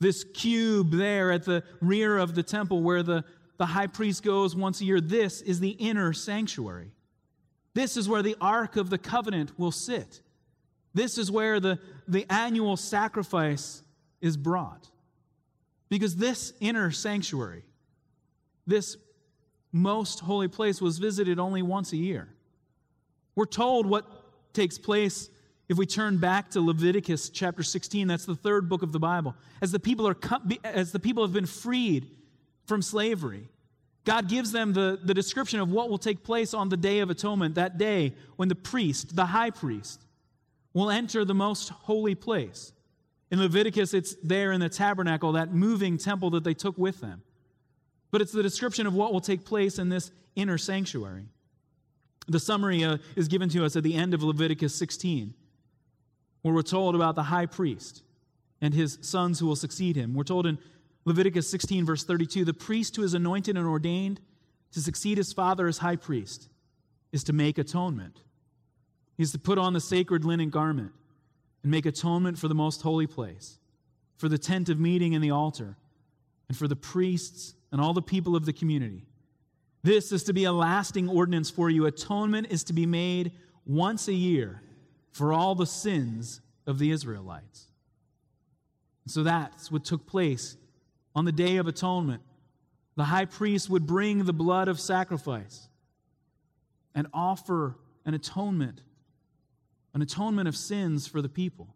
This 0.00 0.24
cube 0.24 0.92
there 0.92 1.30
at 1.30 1.44
the 1.44 1.62
rear 1.82 2.16
of 2.16 2.34
the 2.34 2.42
temple 2.42 2.82
where 2.82 3.02
the, 3.02 3.26
the 3.58 3.66
high 3.66 3.88
priest 3.88 4.22
goes 4.22 4.56
once 4.56 4.80
a 4.80 4.86
year, 4.86 5.02
this 5.02 5.42
is 5.42 5.60
the 5.60 5.72
inner 5.72 6.14
sanctuary. 6.14 6.92
This 7.74 7.98
is 7.98 8.08
where 8.08 8.22
the 8.22 8.36
Ark 8.40 8.76
of 8.76 8.88
the 8.88 8.96
Covenant 8.96 9.58
will 9.58 9.70
sit. 9.70 10.22
This 10.94 11.18
is 11.18 11.30
where 11.30 11.60
the, 11.60 11.78
the 12.08 12.24
annual 12.30 12.78
sacrifice 12.78 13.82
is 14.22 14.38
brought. 14.38 14.88
Because 15.90 16.16
this 16.16 16.54
inner 16.58 16.90
sanctuary, 16.90 17.64
this 18.66 18.96
most 19.72 20.20
holy 20.20 20.48
place, 20.48 20.80
was 20.80 20.96
visited 20.96 21.38
only 21.38 21.60
once 21.60 21.92
a 21.92 21.98
year. 21.98 22.33
We're 23.36 23.46
told 23.46 23.86
what 23.86 24.04
takes 24.52 24.78
place 24.78 25.28
if 25.68 25.78
we 25.78 25.86
turn 25.86 26.18
back 26.18 26.50
to 26.50 26.60
Leviticus 26.60 27.30
chapter 27.30 27.62
16, 27.62 28.06
that's 28.06 28.26
the 28.26 28.34
third 28.34 28.68
book 28.68 28.82
of 28.82 28.92
the 28.92 28.98
Bible. 28.98 29.34
As 29.62 29.72
the 29.72 29.80
people, 29.80 30.06
are, 30.06 30.16
as 30.62 30.92
the 30.92 31.00
people 31.00 31.24
have 31.24 31.32
been 31.32 31.46
freed 31.46 32.10
from 32.66 32.82
slavery, 32.82 33.48
God 34.04 34.28
gives 34.28 34.52
them 34.52 34.74
the, 34.74 35.00
the 35.02 35.14
description 35.14 35.60
of 35.60 35.70
what 35.70 35.88
will 35.88 35.98
take 35.98 36.22
place 36.22 36.52
on 36.52 36.68
the 36.68 36.76
Day 36.76 36.98
of 36.98 37.08
Atonement, 37.08 37.54
that 37.54 37.78
day 37.78 38.12
when 38.36 38.48
the 38.48 38.54
priest, 38.54 39.16
the 39.16 39.24
high 39.24 39.50
priest, 39.50 40.04
will 40.74 40.90
enter 40.90 41.24
the 41.24 41.34
most 41.34 41.70
holy 41.70 42.14
place. 42.14 42.72
In 43.30 43.40
Leviticus, 43.40 43.94
it's 43.94 44.14
there 44.22 44.52
in 44.52 44.60
the 44.60 44.68
tabernacle, 44.68 45.32
that 45.32 45.54
moving 45.54 45.96
temple 45.96 46.30
that 46.30 46.44
they 46.44 46.52
took 46.52 46.76
with 46.76 47.00
them. 47.00 47.22
But 48.10 48.20
it's 48.20 48.32
the 48.32 48.42
description 48.42 48.86
of 48.86 48.94
what 48.94 49.12
will 49.12 49.20
take 49.20 49.44
place 49.44 49.78
in 49.78 49.88
this 49.88 50.10
inner 50.36 50.58
sanctuary. 50.58 51.24
The 52.26 52.40
summary 52.40 52.84
uh, 52.84 52.98
is 53.16 53.28
given 53.28 53.48
to 53.50 53.64
us 53.64 53.76
at 53.76 53.82
the 53.82 53.94
end 53.94 54.14
of 54.14 54.22
Leviticus 54.22 54.74
16, 54.74 55.34
where 56.42 56.54
we're 56.54 56.62
told 56.62 56.94
about 56.94 57.14
the 57.14 57.24
high 57.24 57.46
priest 57.46 58.02
and 58.60 58.72
his 58.72 58.98
sons 59.02 59.38
who 59.38 59.46
will 59.46 59.56
succeed 59.56 59.96
him. 59.96 60.14
We're 60.14 60.24
told 60.24 60.46
in 60.46 60.58
Leviticus 61.04 61.50
16, 61.50 61.84
verse 61.84 62.04
32 62.04 62.44
the 62.44 62.54
priest 62.54 62.96
who 62.96 63.02
is 63.02 63.14
anointed 63.14 63.56
and 63.56 63.66
ordained 63.66 64.20
to 64.72 64.80
succeed 64.80 65.18
his 65.18 65.32
father 65.32 65.66
as 65.66 65.78
high 65.78 65.96
priest 65.96 66.48
is 67.12 67.24
to 67.24 67.32
make 67.32 67.58
atonement 67.58 68.20
He's 69.16 69.32
to 69.32 69.38
put 69.38 69.58
on 69.58 69.72
the 69.72 69.80
sacred 69.80 70.24
linen 70.24 70.50
garment 70.50 70.92
and 71.62 71.70
make 71.70 71.86
atonement 71.86 72.38
for 72.38 72.48
the 72.48 72.54
most 72.54 72.82
holy 72.82 73.06
place, 73.06 73.58
for 74.16 74.28
the 74.28 74.38
tent 74.38 74.68
of 74.68 74.80
meeting 74.80 75.14
and 75.14 75.22
the 75.22 75.30
altar, 75.30 75.76
and 76.48 76.56
for 76.56 76.68
the 76.68 76.76
priests 76.76 77.54
and 77.72 77.80
all 77.80 77.92
the 77.92 78.02
people 78.02 78.36
of 78.36 78.44
the 78.44 78.52
community. 78.52 79.06
This 79.84 80.10
is 80.10 80.24
to 80.24 80.32
be 80.32 80.44
a 80.44 80.52
lasting 80.52 81.08
ordinance 81.08 81.50
for 81.50 81.70
you. 81.70 81.86
Atonement 81.86 82.48
is 82.50 82.64
to 82.64 82.72
be 82.72 82.86
made 82.86 83.32
once 83.64 84.08
a 84.08 84.12
year 84.12 84.60
for 85.12 85.32
all 85.32 85.54
the 85.54 85.66
sins 85.66 86.40
of 86.66 86.80
the 86.80 86.90
Israelites. 86.90 87.68
So 89.06 89.22
that's 89.22 89.70
what 89.70 89.84
took 89.84 90.06
place 90.06 90.56
on 91.14 91.26
the 91.26 91.32
Day 91.32 91.58
of 91.58 91.68
Atonement. 91.68 92.22
The 92.96 93.04
high 93.04 93.26
priest 93.26 93.70
would 93.70 93.86
bring 93.86 94.24
the 94.24 94.32
blood 94.32 94.66
of 94.66 94.80
sacrifice 94.80 95.68
and 96.94 97.06
offer 97.12 97.76
an 98.04 98.14
atonement 98.14 98.80
an 99.94 100.02
atonement 100.02 100.48
of 100.48 100.56
sins 100.56 101.06
for 101.06 101.22
the 101.22 101.28
people. 101.28 101.68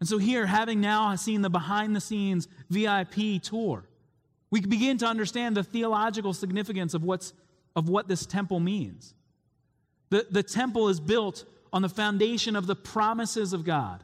And 0.00 0.08
so, 0.08 0.16
here, 0.16 0.46
having 0.46 0.80
now 0.80 1.14
seen 1.16 1.42
the 1.42 1.50
behind 1.50 1.94
the 1.94 2.00
scenes 2.00 2.48
VIP 2.70 3.42
tour, 3.42 3.84
we 4.50 4.60
begin 4.60 4.98
to 4.98 5.06
understand 5.06 5.56
the 5.56 5.62
theological 5.62 6.32
significance 6.32 6.94
of, 6.94 7.04
what's, 7.04 7.32
of 7.76 7.88
what 7.88 8.08
this 8.08 8.26
temple 8.26 8.60
means. 8.60 9.14
The, 10.10 10.26
the 10.30 10.42
temple 10.42 10.88
is 10.88 10.98
built 10.98 11.44
on 11.72 11.82
the 11.82 11.88
foundation 11.88 12.56
of 12.56 12.66
the 12.66 12.74
promises 12.74 13.52
of 13.52 13.64
God. 13.64 14.02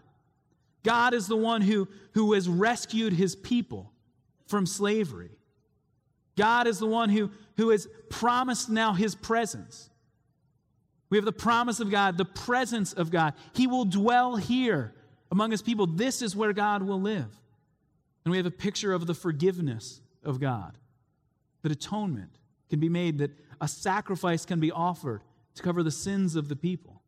God 0.85 1.15
is 1.15 1.27
the 1.27 1.37
one 1.37 1.63
who, 1.63 1.89
who 2.13 2.33
has 2.35 2.49
rescued 2.49 3.13
his 3.13 3.35
people 3.35 3.93
from 4.47 4.67
slavery. 4.67 5.31
God 6.37 6.69
is 6.69 6.79
the 6.79 6.87
one 6.87 7.09
who, 7.09 7.31
who 7.57 7.71
has 7.71 7.89
promised 8.09 8.71
now 8.71 8.93
his 8.93 9.17
presence. 9.17 9.91
We 11.11 11.19
have 11.19 11.25
the 11.25 11.33
promise 11.33 11.81
of 11.81 11.91
God, 11.91 12.19
the 12.19 12.25
presence 12.25 12.93
of 12.93 13.11
God. 13.11 13.35
He 13.53 13.67
will 13.67 13.85
dwell 13.85 14.37
here 14.37 14.93
among 15.33 15.51
his 15.51 15.63
people. 15.63 15.87
This 15.87 16.23
is 16.23 16.37
where 16.37 16.53
God 16.53 16.83
will 16.83 17.01
live. 17.01 17.35
And 18.25 18.31
we 18.31 18.37
have 18.37 18.47
a 18.47 18.51
picture 18.51 18.93
of 18.93 19.07
the 19.07 19.15
forgiveness 19.15 20.01
of 20.27 20.41
God, 20.41 20.77
that 21.63 21.73
atonement 21.73 22.39
can 22.69 22.81
be 22.81 22.89
made, 22.89 23.19
that 23.19 23.31
a 23.61 23.69
sacrifice 23.69 24.45
can 24.45 24.61
be 24.61 24.71
offered 24.71 25.23
to 25.55 25.63
cover 25.63 25.83
the 25.83 25.91
sins 25.91 26.37
of 26.37 26.49
the 26.49 26.57
people. 26.57 27.03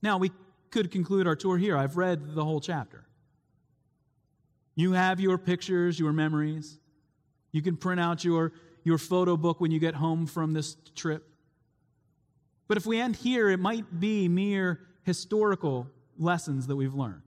Now, 0.00 0.18
we 0.18 0.30
could 0.70 0.90
conclude 0.90 1.26
our 1.26 1.36
tour 1.36 1.58
here. 1.58 1.76
I've 1.76 1.96
read 1.96 2.34
the 2.34 2.44
whole 2.44 2.60
chapter. 2.60 3.04
You 4.74 4.92
have 4.92 5.20
your 5.20 5.36
pictures, 5.36 5.98
your 5.98 6.12
memories. 6.12 6.78
You 7.52 7.60
can 7.60 7.76
print 7.76 8.00
out 8.00 8.24
your, 8.24 8.52
your 8.84 8.98
photo 8.98 9.36
book 9.36 9.60
when 9.60 9.70
you 9.70 9.78
get 9.78 9.94
home 9.94 10.26
from 10.26 10.54
this 10.54 10.76
trip. 10.94 11.28
But 12.68 12.78
if 12.78 12.86
we 12.86 12.98
end 12.98 13.16
here, 13.16 13.50
it 13.50 13.60
might 13.60 14.00
be 14.00 14.28
mere 14.28 14.80
historical 15.02 15.88
lessons 16.18 16.66
that 16.68 16.76
we've 16.76 16.94
learned. 16.94 17.22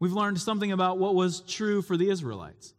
We've 0.00 0.12
learned 0.12 0.40
something 0.40 0.72
about 0.72 0.98
what 0.98 1.14
was 1.14 1.40
true 1.40 1.82
for 1.82 1.96
the 1.96 2.08
Israelites. 2.08 2.74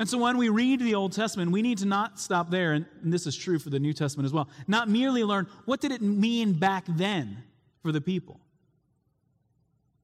And 0.00 0.08
so 0.08 0.16
when 0.16 0.38
we 0.38 0.48
read 0.48 0.80
the 0.80 0.94
Old 0.94 1.12
Testament, 1.12 1.50
we 1.50 1.60
need 1.60 1.76
to 1.78 1.84
not 1.84 2.18
stop 2.18 2.50
there, 2.50 2.72
and 2.72 2.86
this 3.04 3.26
is 3.26 3.36
true 3.36 3.58
for 3.58 3.68
the 3.68 3.78
New 3.78 3.92
Testament 3.92 4.24
as 4.24 4.32
well, 4.32 4.48
not 4.66 4.88
merely 4.88 5.24
learn 5.24 5.46
what 5.66 5.82
did 5.82 5.92
it 5.92 6.00
mean 6.00 6.54
back 6.54 6.86
then 6.88 7.44
for 7.82 7.92
the 7.92 8.00
people. 8.00 8.40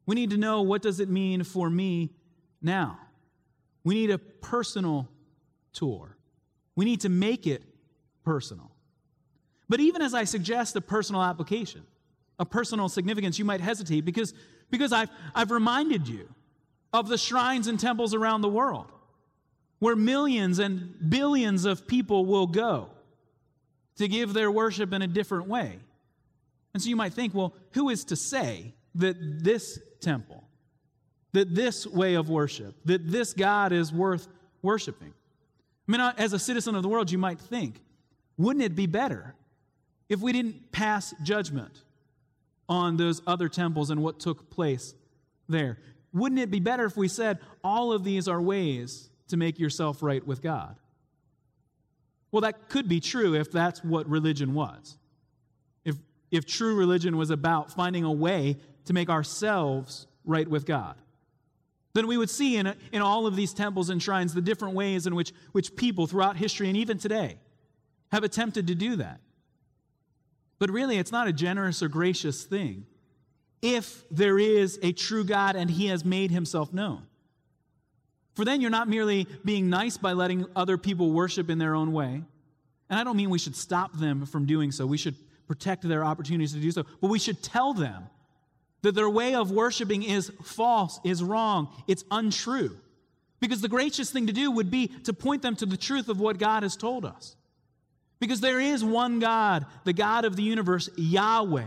We 0.05 0.15
need 0.15 0.29
to 0.31 0.37
know 0.37 0.61
what 0.61 0.83
does 0.83 1.01
it 1.01 1.09
mean 1.09 1.45
for 1.45 1.71
me 1.71 2.11
now. 2.61 2.99
We 3.85 3.95
need 3.95 4.11
a 4.11 4.19
personal 4.19 5.09
tour. 5.73 6.19
We 6.75 6.85
need 6.85 7.01
to 7.01 7.09
make 7.09 7.47
it 7.47 7.63
personal. 8.23 8.71
But 9.67 9.81
even 9.81 10.03
as 10.03 10.13
I 10.13 10.25
suggest 10.25 10.77
a 10.77 10.83
personal 10.83 11.23
application, 11.23 11.85
a 12.39 12.45
personal 12.45 12.91
significance, 12.91 13.39
you 13.39 13.47
might 13.47 13.63
hesitate 13.63 14.03
because, 14.03 14.35
because 14.71 14.93
I've, 14.93 15.09
I've 15.35 15.51
reminded 15.51 16.07
you 16.07 16.29
of 16.93 17.09
the 17.09 17.17
shrines 17.17 17.67
and 17.67 17.81
temples 17.81 18.13
around 18.13 18.43
the 18.43 18.51
world 18.51 18.93
where 19.79 19.97
millions 19.97 20.59
and 20.59 21.11
billions 21.11 21.65
of 21.65 21.87
people 21.87 22.25
will 22.25 22.47
go 22.47 22.89
to 23.97 24.09
give 24.09 24.33
their 24.33 24.51
worship 24.51 24.93
in 24.93 25.03
a 25.03 25.07
different 25.07 25.49
way. 25.49 25.79
And 26.75 26.83
so 26.83 26.89
you 26.89 26.97
might 26.97 27.13
think, 27.13 27.35
well, 27.35 27.55
who 27.73 27.89
is 27.89 28.05
to 28.07 28.17
say 28.17 28.75
that 28.97 29.17
this 29.43 29.79
temple, 30.01 30.45
that 31.33 31.55
this 31.55 31.87
way 31.87 32.15
of 32.15 32.29
worship, 32.29 32.75
that 32.85 33.11
this 33.11 33.33
God 33.33 33.73
is 33.73 33.93
worth 33.93 34.29
worshiping? 34.63 35.13
I 35.89 35.93
mean, 35.93 36.01
uh, 36.01 36.13
as 36.19 36.33
a 36.33 36.39
citizen 36.39 36.75
of 36.75 36.83
the 36.83 36.89
world, 36.89 37.11
you 37.11 37.19
might 37.19 37.41
think, 37.41 37.81
wouldn't 38.37 38.65
it 38.65 38.75
be 38.75 38.87
better 38.87 39.35
if 40.09 40.21
we 40.21 40.33
didn't 40.33 40.73
pass 40.73 41.15
judgment 41.23 41.83
on 42.69 42.97
those 42.97 43.23
other 43.27 43.49
temples 43.49 43.91
and 43.91 44.03
what 44.03 44.19
took 44.19 44.51
place 44.51 44.95
there? 45.49 45.79
Wouldn't 46.13 46.41
it 46.41 46.51
be 46.51 46.61
better 46.61 46.85
if 46.85 46.97
we 46.97 47.09
said 47.09 47.39
all 47.63 47.93
of 47.93 48.05
these 48.05 48.29
are 48.29 48.41
ways 48.41 49.11
to 49.29 49.37
make 49.37 49.59
yourself 49.59 50.03
right 50.03 50.25
with 50.27 50.43
God? 50.43 50.77
Well, 52.31 52.43
that 52.43 52.69
could 52.69 52.89
be 52.89 53.01
true 53.01 53.35
if 53.35 53.51
that's 53.51 53.83
what 53.83 54.09
religion 54.09 54.55
was. 54.55 54.99
If, 55.85 55.97
if 56.31 56.47
true 56.47 56.75
religion 56.75 57.17
was 57.17 57.31
about 57.31 57.73
finding 57.73 58.05
a 58.05 58.13
way 58.13 58.57
to 58.87 58.93
make 58.93 59.09
ourselves 59.09 60.07
right 60.25 60.47
with 60.49 60.67
God. 60.67 60.97
Then 61.95 62.07
we 62.07 62.19
would 62.19 62.29
see 62.29 62.57
in, 62.57 62.75
in 62.93 63.01
all 63.01 63.27
of 63.27 63.37
these 63.37 63.55
temples 63.55 63.89
and 63.89 64.03
shrines 64.03 64.35
the 64.35 64.43
different 64.43 64.75
ways 64.75 65.07
in 65.07 65.15
which, 65.15 65.33
which 65.53 65.75
people 65.77 66.07
throughout 66.07 66.37
history 66.37 66.69
and 66.69 66.77
even 66.77 66.99
today 66.99 67.39
have 68.13 68.23
attempted 68.23 68.67
to 68.67 68.75
do 68.75 68.97
that. 68.97 69.21
But 70.59 70.71
really, 70.71 70.99
it's 70.99 71.13
not 71.13 71.27
a 71.27 71.33
generous 71.33 71.83
or 71.83 71.89
gracious 71.89 72.45
thing 72.45 72.87
if 73.63 74.05
there 74.11 74.39
is 74.39 74.79
a 74.83 74.93
true 74.93 75.25
God 75.25 75.57
and 75.57 75.71
He 75.71 75.87
has 75.87 76.05
made 76.05 76.31
Himself 76.31 76.73
known. 76.73 77.07
For 78.37 78.45
then 78.45 78.61
you're 78.61 78.71
not 78.71 78.87
merely 78.87 79.27
being 79.45 79.71
nice 79.71 79.97
by 79.97 80.13
letting 80.13 80.45
other 80.55 80.77
people 80.77 81.11
worship 81.11 81.49
in 81.49 81.59
their 81.59 81.75
own 81.75 81.93
way. 81.93 82.23
And 82.91 83.01
I 83.01 83.03
don't 83.03 83.17
mean 83.17 83.31
we 83.31 83.39
should 83.39 83.57
stop 83.57 83.97
them 83.97 84.27
from 84.27 84.45
doing 84.45 84.71
so. 84.71 84.87
We 84.87 84.99
should 84.99 85.17
protect 85.49 85.83
their 85.83 86.05
opportunities 86.05 86.53
to 86.53 86.61
do 86.61 86.71
so. 86.71 86.85
But 87.01 87.09
we 87.09 87.19
should 87.19 87.43
tell 87.43 87.73
them 87.73 88.09
that 88.83 88.95
their 88.95 89.09
way 89.09 89.35
of 89.35 89.51
worshiping 89.51 90.03
is 90.03 90.31
false, 90.45 91.01
is 91.03 91.23
wrong, 91.23 91.69
it's 91.89 92.05
untrue. 92.11 92.77
Because 93.41 93.63
the 93.63 93.69
gracious 93.69 94.11
thing 94.11 94.27
to 94.27 94.33
do 94.33 94.51
would 94.51 94.71
be 94.71 94.89
to 95.05 95.15
point 95.15 95.43
them 95.43 95.57
to 95.57 95.67
the 95.67 95.77
truth 95.77 96.09
of 96.09 96.21
what 96.21 96.39
God 96.39 96.63
has 96.63 96.77
told 96.77 97.05
us. 97.05 97.37
Because 98.21 98.41
there 98.41 98.61
is 98.61 98.85
one 98.85 99.19
God, 99.19 99.67
the 99.85 99.93
God 99.93 100.25
of 100.25 100.37
the 100.37 100.43
universe, 100.43 100.89
Yahweh, 100.97 101.65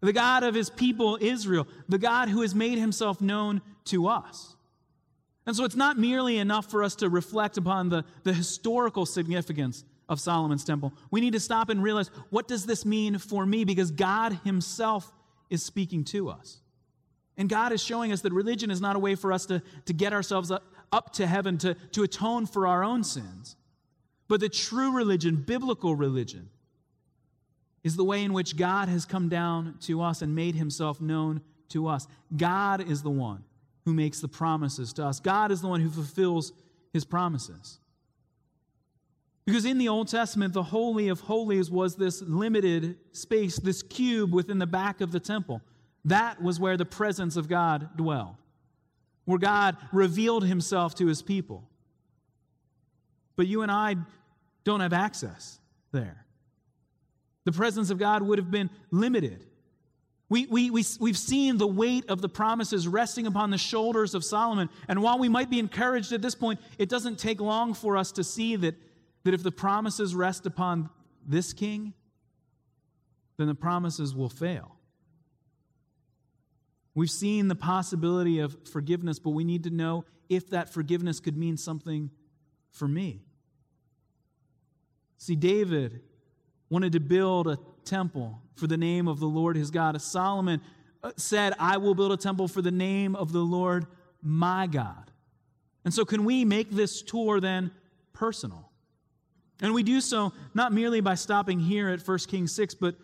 the 0.00 0.12
God 0.12 0.44
of 0.44 0.54
his 0.54 0.70
people 0.70 1.18
Israel, 1.20 1.66
the 1.88 1.98
God 1.98 2.28
who 2.28 2.42
has 2.42 2.54
made 2.54 2.78
himself 2.78 3.20
known 3.20 3.62
to 3.86 4.06
us. 4.06 4.54
And 5.48 5.56
so 5.56 5.64
it's 5.64 5.74
not 5.74 5.96
merely 5.96 6.36
enough 6.36 6.70
for 6.70 6.84
us 6.84 6.94
to 6.96 7.08
reflect 7.08 7.56
upon 7.56 7.88
the, 7.88 8.04
the 8.22 8.34
historical 8.34 9.06
significance 9.06 9.82
of 10.06 10.20
Solomon's 10.20 10.62
temple. 10.62 10.92
We 11.10 11.22
need 11.22 11.32
to 11.32 11.40
stop 11.40 11.70
and 11.70 11.82
realize 11.82 12.10
what 12.28 12.46
does 12.46 12.66
this 12.66 12.84
mean 12.84 13.16
for 13.16 13.46
me? 13.46 13.64
Because 13.64 13.90
God 13.90 14.38
himself 14.44 15.10
is 15.48 15.62
speaking 15.62 16.04
to 16.04 16.28
us. 16.28 16.58
And 17.38 17.48
God 17.48 17.72
is 17.72 17.82
showing 17.82 18.12
us 18.12 18.20
that 18.20 18.32
religion 18.34 18.70
is 18.70 18.82
not 18.82 18.94
a 18.94 18.98
way 18.98 19.14
for 19.14 19.32
us 19.32 19.46
to, 19.46 19.62
to 19.86 19.94
get 19.94 20.12
ourselves 20.12 20.50
up, 20.50 20.64
up 20.92 21.14
to 21.14 21.26
heaven 21.26 21.56
to, 21.58 21.72
to 21.92 22.02
atone 22.02 22.44
for 22.44 22.66
our 22.66 22.84
own 22.84 23.02
sins. 23.02 23.56
But 24.28 24.40
the 24.40 24.50
true 24.50 24.94
religion, 24.94 25.36
biblical 25.36 25.94
religion, 25.94 26.50
is 27.82 27.96
the 27.96 28.04
way 28.04 28.22
in 28.22 28.34
which 28.34 28.58
God 28.58 28.90
has 28.90 29.06
come 29.06 29.30
down 29.30 29.78
to 29.84 30.02
us 30.02 30.20
and 30.20 30.34
made 30.34 30.56
himself 30.56 31.00
known 31.00 31.40
to 31.70 31.88
us. 31.88 32.06
God 32.36 32.86
is 32.86 33.02
the 33.02 33.08
one 33.08 33.44
who 33.88 33.94
makes 33.94 34.20
the 34.20 34.28
promises 34.28 34.92
to 34.92 35.06
us, 35.06 35.18
God 35.18 35.50
is 35.50 35.62
the 35.62 35.68
one 35.68 35.80
who 35.80 35.88
fulfills 35.88 36.52
his 36.92 37.06
promises. 37.06 37.78
Because 39.46 39.64
in 39.64 39.78
the 39.78 39.88
Old 39.88 40.08
Testament, 40.08 40.52
the 40.52 40.62
Holy 40.62 41.08
of 41.08 41.20
Holies 41.20 41.70
was 41.70 41.96
this 41.96 42.20
limited 42.20 42.98
space, 43.12 43.56
this 43.56 43.82
cube 43.82 44.34
within 44.34 44.58
the 44.58 44.66
back 44.66 45.00
of 45.00 45.10
the 45.10 45.20
temple. 45.20 45.62
That 46.04 46.42
was 46.42 46.60
where 46.60 46.76
the 46.76 46.84
presence 46.84 47.34
of 47.36 47.48
God 47.48 47.96
dwelled, 47.96 48.36
where 49.24 49.38
God 49.38 49.78
revealed 49.90 50.44
himself 50.44 50.94
to 50.96 51.06
his 51.06 51.22
people. 51.22 51.66
But 53.36 53.46
you 53.46 53.62
and 53.62 53.72
I 53.72 53.96
don't 54.64 54.80
have 54.80 54.92
access 54.92 55.58
there. 55.92 56.26
The 57.46 57.52
presence 57.52 57.88
of 57.88 57.98
God 57.98 58.22
would 58.22 58.36
have 58.36 58.50
been 58.50 58.68
limited. 58.90 59.46
We, 60.30 60.46
we, 60.46 60.70
we, 60.70 60.84
we've 61.00 61.16
seen 61.16 61.56
the 61.56 61.66
weight 61.66 62.10
of 62.10 62.20
the 62.20 62.28
promises 62.28 62.86
resting 62.86 63.26
upon 63.26 63.50
the 63.50 63.58
shoulders 63.58 64.14
of 64.14 64.24
Solomon. 64.24 64.68
And 64.86 65.02
while 65.02 65.18
we 65.18 65.28
might 65.28 65.48
be 65.48 65.58
encouraged 65.58 66.12
at 66.12 66.20
this 66.20 66.34
point, 66.34 66.60
it 66.76 66.88
doesn't 66.88 67.18
take 67.18 67.40
long 67.40 67.72
for 67.72 67.96
us 67.96 68.12
to 68.12 68.24
see 68.24 68.56
that, 68.56 68.74
that 69.24 69.32
if 69.32 69.42
the 69.42 69.52
promises 69.52 70.14
rest 70.14 70.44
upon 70.44 70.90
this 71.26 71.54
king, 71.54 71.94
then 73.38 73.46
the 73.46 73.54
promises 73.54 74.14
will 74.14 74.28
fail. 74.28 74.76
We've 76.94 77.10
seen 77.10 77.48
the 77.48 77.54
possibility 77.54 78.40
of 78.40 78.56
forgiveness, 78.68 79.18
but 79.18 79.30
we 79.30 79.44
need 79.44 79.64
to 79.64 79.70
know 79.70 80.04
if 80.28 80.50
that 80.50 80.68
forgiveness 80.68 81.20
could 81.20 81.36
mean 81.36 81.56
something 81.56 82.10
for 82.70 82.88
me. 82.88 83.22
See, 85.16 85.36
David 85.36 86.00
wanted 86.68 86.92
to 86.92 87.00
build 87.00 87.46
a 87.46 87.58
temple 87.88 88.40
for 88.54 88.66
the 88.66 88.76
name 88.76 89.08
of 89.08 89.18
the 89.18 89.26
Lord 89.26 89.56
his 89.56 89.70
God. 89.70 90.00
Solomon 90.00 90.60
uh, 91.02 91.12
said, 91.16 91.54
I 91.58 91.78
will 91.78 91.94
build 91.94 92.12
a 92.12 92.16
temple 92.16 92.48
for 92.48 92.62
the 92.62 92.70
name 92.70 93.16
of 93.16 93.32
the 93.32 93.40
Lord 93.40 93.86
my 94.22 94.66
God. 94.66 95.10
And 95.84 95.94
so, 95.94 96.04
can 96.04 96.24
we 96.24 96.44
make 96.44 96.70
this 96.70 97.02
tour 97.02 97.40
then 97.40 97.70
personal? 98.12 98.70
And 99.60 99.74
we 99.74 99.82
do 99.82 100.00
so 100.00 100.32
not 100.54 100.72
merely 100.72 101.00
by 101.00 101.14
stopping 101.14 101.58
here 101.58 101.88
at 101.88 102.06
1 102.06 102.18
Kings 102.28 102.54
6, 102.54 102.74
but, 102.74 102.94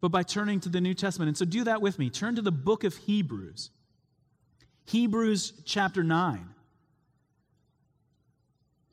but 0.00 0.10
by 0.10 0.22
turning 0.22 0.60
to 0.60 0.68
the 0.68 0.80
New 0.80 0.94
Testament. 0.94 1.28
And 1.28 1.36
so, 1.36 1.44
do 1.44 1.64
that 1.64 1.82
with 1.82 1.98
me. 1.98 2.10
Turn 2.10 2.36
to 2.36 2.42
the 2.42 2.52
book 2.52 2.84
of 2.84 2.96
Hebrews, 2.96 3.70
Hebrews 4.84 5.52
chapter 5.64 6.04
9. 6.04 6.48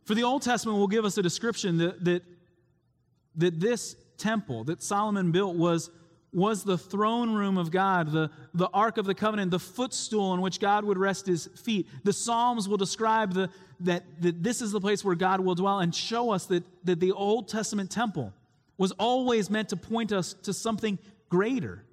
For 0.06 0.14
the 0.16 0.24
Old 0.24 0.44
Testament 0.44 0.78
will 0.78 0.88
give 0.88 1.04
us 1.04 1.18
a 1.18 1.24
description 1.24 1.78
that, 1.80 2.04
that, 2.06 2.24
that 3.38 3.60
this 3.60 3.96
temple 4.18 4.64
that 4.66 4.82
Solomon 4.82 5.32
built 5.32 5.56
was, 5.56 5.90
was 6.34 6.64
the 6.64 6.78
throne 6.78 7.34
room 7.34 7.58
of 7.58 7.72
God, 7.72 8.12
the, 8.12 8.30
the 8.54 8.68
Ark 8.74 8.98
of 8.98 9.06
the 9.06 9.16
Covenant, 9.16 9.52
the 9.52 9.60
footstool 9.60 10.26
on 10.26 10.42
which 10.42 10.60
God 10.60 10.84
would 10.84 10.98
rest 10.98 11.26
his 11.28 11.48
feet. 11.48 11.88
The 12.04 12.14
Psalms 12.14 12.68
will 12.68 12.78
describe 12.78 13.34
the, 13.34 13.50
that, 13.82 14.04
that 14.22 14.44
this 14.44 14.62
is 14.62 14.72
the 14.72 14.82
place 14.82 15.04
where 15.04 15.16
God 15.16 15.40
will 15.40 15.56
dwell 15.56 15.80
and 15.80 15.94
show 15.94 16.32
us 16.32 16.46
that, 16.48 16.64
that 16.84 17.00
the 17.00 17.12
Old 17.12 17.48
Testament 17.48 17.92
temple 17.92 18.34
was 18.78 18.92
always 18.94 19.50
meant 19.50 19.70
to 19.70 19.78
point 19.78 20.12
us 20.12 20.34
to 20.44 20.54
something 20.54 21.00
greater, 21.30 21.84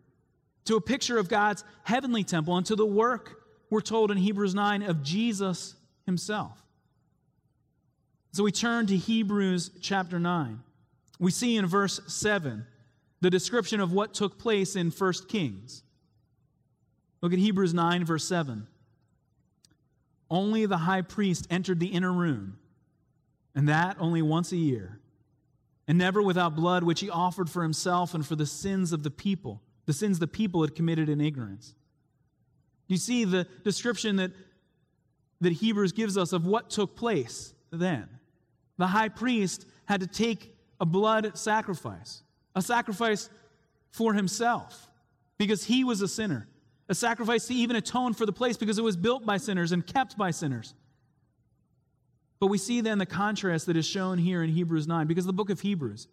to 0.65 0.77
a 0.77 0.81
picture 0.81 1.19
of 1.19 1.29
God's 1.29 1.65
heavenly 1.85 2.25
temple, 2.25 2.57
and 2.57 2.67
to 2.67 2.77
the 2.77 2.87
work, 2.87 3.45
we're 3.71 3.81
told 3.81 4.11
in 4.11 4.17
Hebrews 4.17 4.55
9, 4.55 4.83
of 4.83 5.03
Jesus 5.03 5.77
himself. 6.07 6.63
So 8.33 8.43
we 8.45 8.53
turn 8.53 8.87
to 8.87 8.97
Hebrews 8.97 9.71
chapter 9.81 10.19
9. 10.19 10.61
We 11.23 11.31
see 11.31 11.57
in 11.57 11.67
verse 11.67 12.01
7 12.09 12.67
the 13.21 13.31
description 13.31 13.79
of 13.79 13.93
what 13.93 14.13
took 14.13 14.41
place 14.41 14.75
in 14.75 14.91
1 14.91 15.13
Kings. 15.29 15.85
Look 17.21 17.33
at 17.33 17.39
Hebrews 17.39 17.73
9, 17.73 18.05
verse 18.05 18.25
7. 18.25 18.67
Only 20.29 20.67
the 20.67 20.79
high 20.79 21.03
priest 21.03 21.47
entered 21.49 21.79
the 21.79 21.87
inner 21.87 22.13
room, 22.13 22.59
and 23.55 23.69
that 23.69 23.99
only 24.01 24.21
once 24.21 24.51
a 24.51 24.57
year, 24.57 24.99
and 25.87 25.97
never 25.97 26.21
without 26.21 26.57
blood, 26.57 26.83
which 26.83 26.99
he 26.99 27.09
offered 27.09 27.49
for 27.49 27.63
himself 27.63 28.15
and 28.15 28.27
for 28.27 28.35
the 28.35 28.45
sins 28.45 28.93
of 28.93 29.05
the 29.05 29.11
people, 29.11 29.63
the 29.87 29.93
sins 29.93 30.19
the 30.19 30.27
people 30.27 30.63
had 30.63 30.75
committed 30.75 31.09
in 31.09 31.21
ignorance. 31.21 31.77
You 32.89 32.97
see 32.97 33.25
the 33.25 33.47
description 33.63 34.17
that, 34.17 34.33
that 35.41 35.53
Hebrews 35.53 35.93
gives 35.93 36.19
us 36.19 36.33
of 36.33 36.47
what 36.47 36.69
took 36.69 36.97
place 36.97 37.55
then. 37.71 38.09
The 38.77 38.89
high 38.89 39.09
priest 39.09 39.67
had 39.85 40.01
to 40.01 40.09
take 40.09 40.52
a 40.83 40.85
blood 40.85 41.39
sacrifice, 41.39 42.23
a 42.57 42.61
sacrifice 42.61 43.31
for 43.93 44.13
himself 44.13 44.91
because 45.39 45.65
he 45.65 45.85
was 45.85 46.03
a 46.03 46.09
sinner, 46.09 46.49
a 46.89 46.95
sacrifice 46.95 47.47
to 47.47 47.55
even 47.55 47.77
atone 47.77 48.13
for 48.13 48.27
the 48.27 48.33
place 48.33 48.57
because 48.57 48.79
it 48.79 48.85
was 48.85 48.97
built 48.97 49.25
by 49.25 49.37
sinners 49.37 49.71
and 49.71 49.87
kept 49.87 50.19
by 50.19 50.33
sinners. 50.33 50.75
But 52.41 52.49
we 52.49 52.59
see 52.59 52.81
then 52.81 52.99
the 52.99 53.07
contrast 53.07 53.67
that 53.67 53.77
is 53.77 53.87
shown 53.87 54.19
here 54.19 54.43
in 54.43 54.51
Hebrews 54.51 54.89
9 54.89 55.07
because 55.07 55.25
the 55.25 55.33
book 55.33 55.51
of 55.51 55.61
Hebrews 55.61 56.09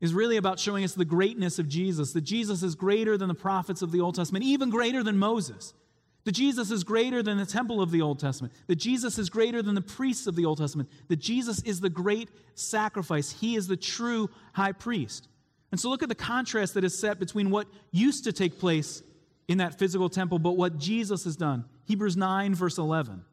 is 0.00 0.14
really 0.14 0.36
about 0.36 0.60
showing 0.60 0.84
us 0.84 0.94
the 0.94 1.04
greatness 1.04 1.58
of 1.58 1.68
Jesus, 1.68 2.12
that 2.12 2.20
Jesus 2.20 2.62
is 2.62 2.76
greater 2.76 3.18
than 3.18 3.26
the 3.26 3.34
prophets 3.34 3.82
of 3.82 3.90
the 3.90 4.00
Old 4.00 4.14
Testament, 4.14 4.44
even 4.44 4.70
greater 4.70 5.02
than 5.02 5.18
Moses. 5.18 5.74
That 6.24 6.32
Jesus 6.32 6.70
is 6.70 6.84
greater 6.84 7.22
than 7.22 7.38
the 7.38 7.46
temple 7.46 7.82
of 7.82 7.90
the 7.90 8.00
Old 8.00 8.20
Testament. 8.20 8.52
That 8.68 8.76
Jesus 8.76 9.18
is 9.18 9.28
greater 9.28 9.60
than 9.60 9.74
the 9.74 9.80
priests 9.80 10.26
of 10.26 10.36
the 10.36 10.44
Old 10.44 10.58
Testament. 10.58 10.88
That 11.08 11.18
Jesus 11.18 11.60
is 11.62 11.80
the 11.80 11.90
great 11.90 12.28
sacrifice. 12.54 13.32
He 13.32 13.56
is 13.56 13.66
the 13.66 13.76
true 13.76 14.30
high 14.52 14.72
priest. 14.72 15.28
And 15.72 15.80
so 15.80 15.88
look 15.88 16.02
at 16.02 16.08
the 16.08 16.14
contrast 16.14 16.74
that 16.74 16.84
is 16.84 16.96
set 16.96 17.18
between 17.18 17.50
what 17.50 17.66
used 17.90 18.24
to 18.24 18.32
take 18.32 18.58
place 18.58 19.02
in 19.48 19.58
that 19.58 19.78
physical 19.78 20.08
temple, 20.08 20.38
but 20.38 20.52
what 20.52 20.78
Jesus 20.78 21.24
has 21.24 21.34
done. 21.34 21.64
Hebrews 21.86 22.16
9, 22.16 22.54
verse 22.54 22.78
11. 22.78 23.24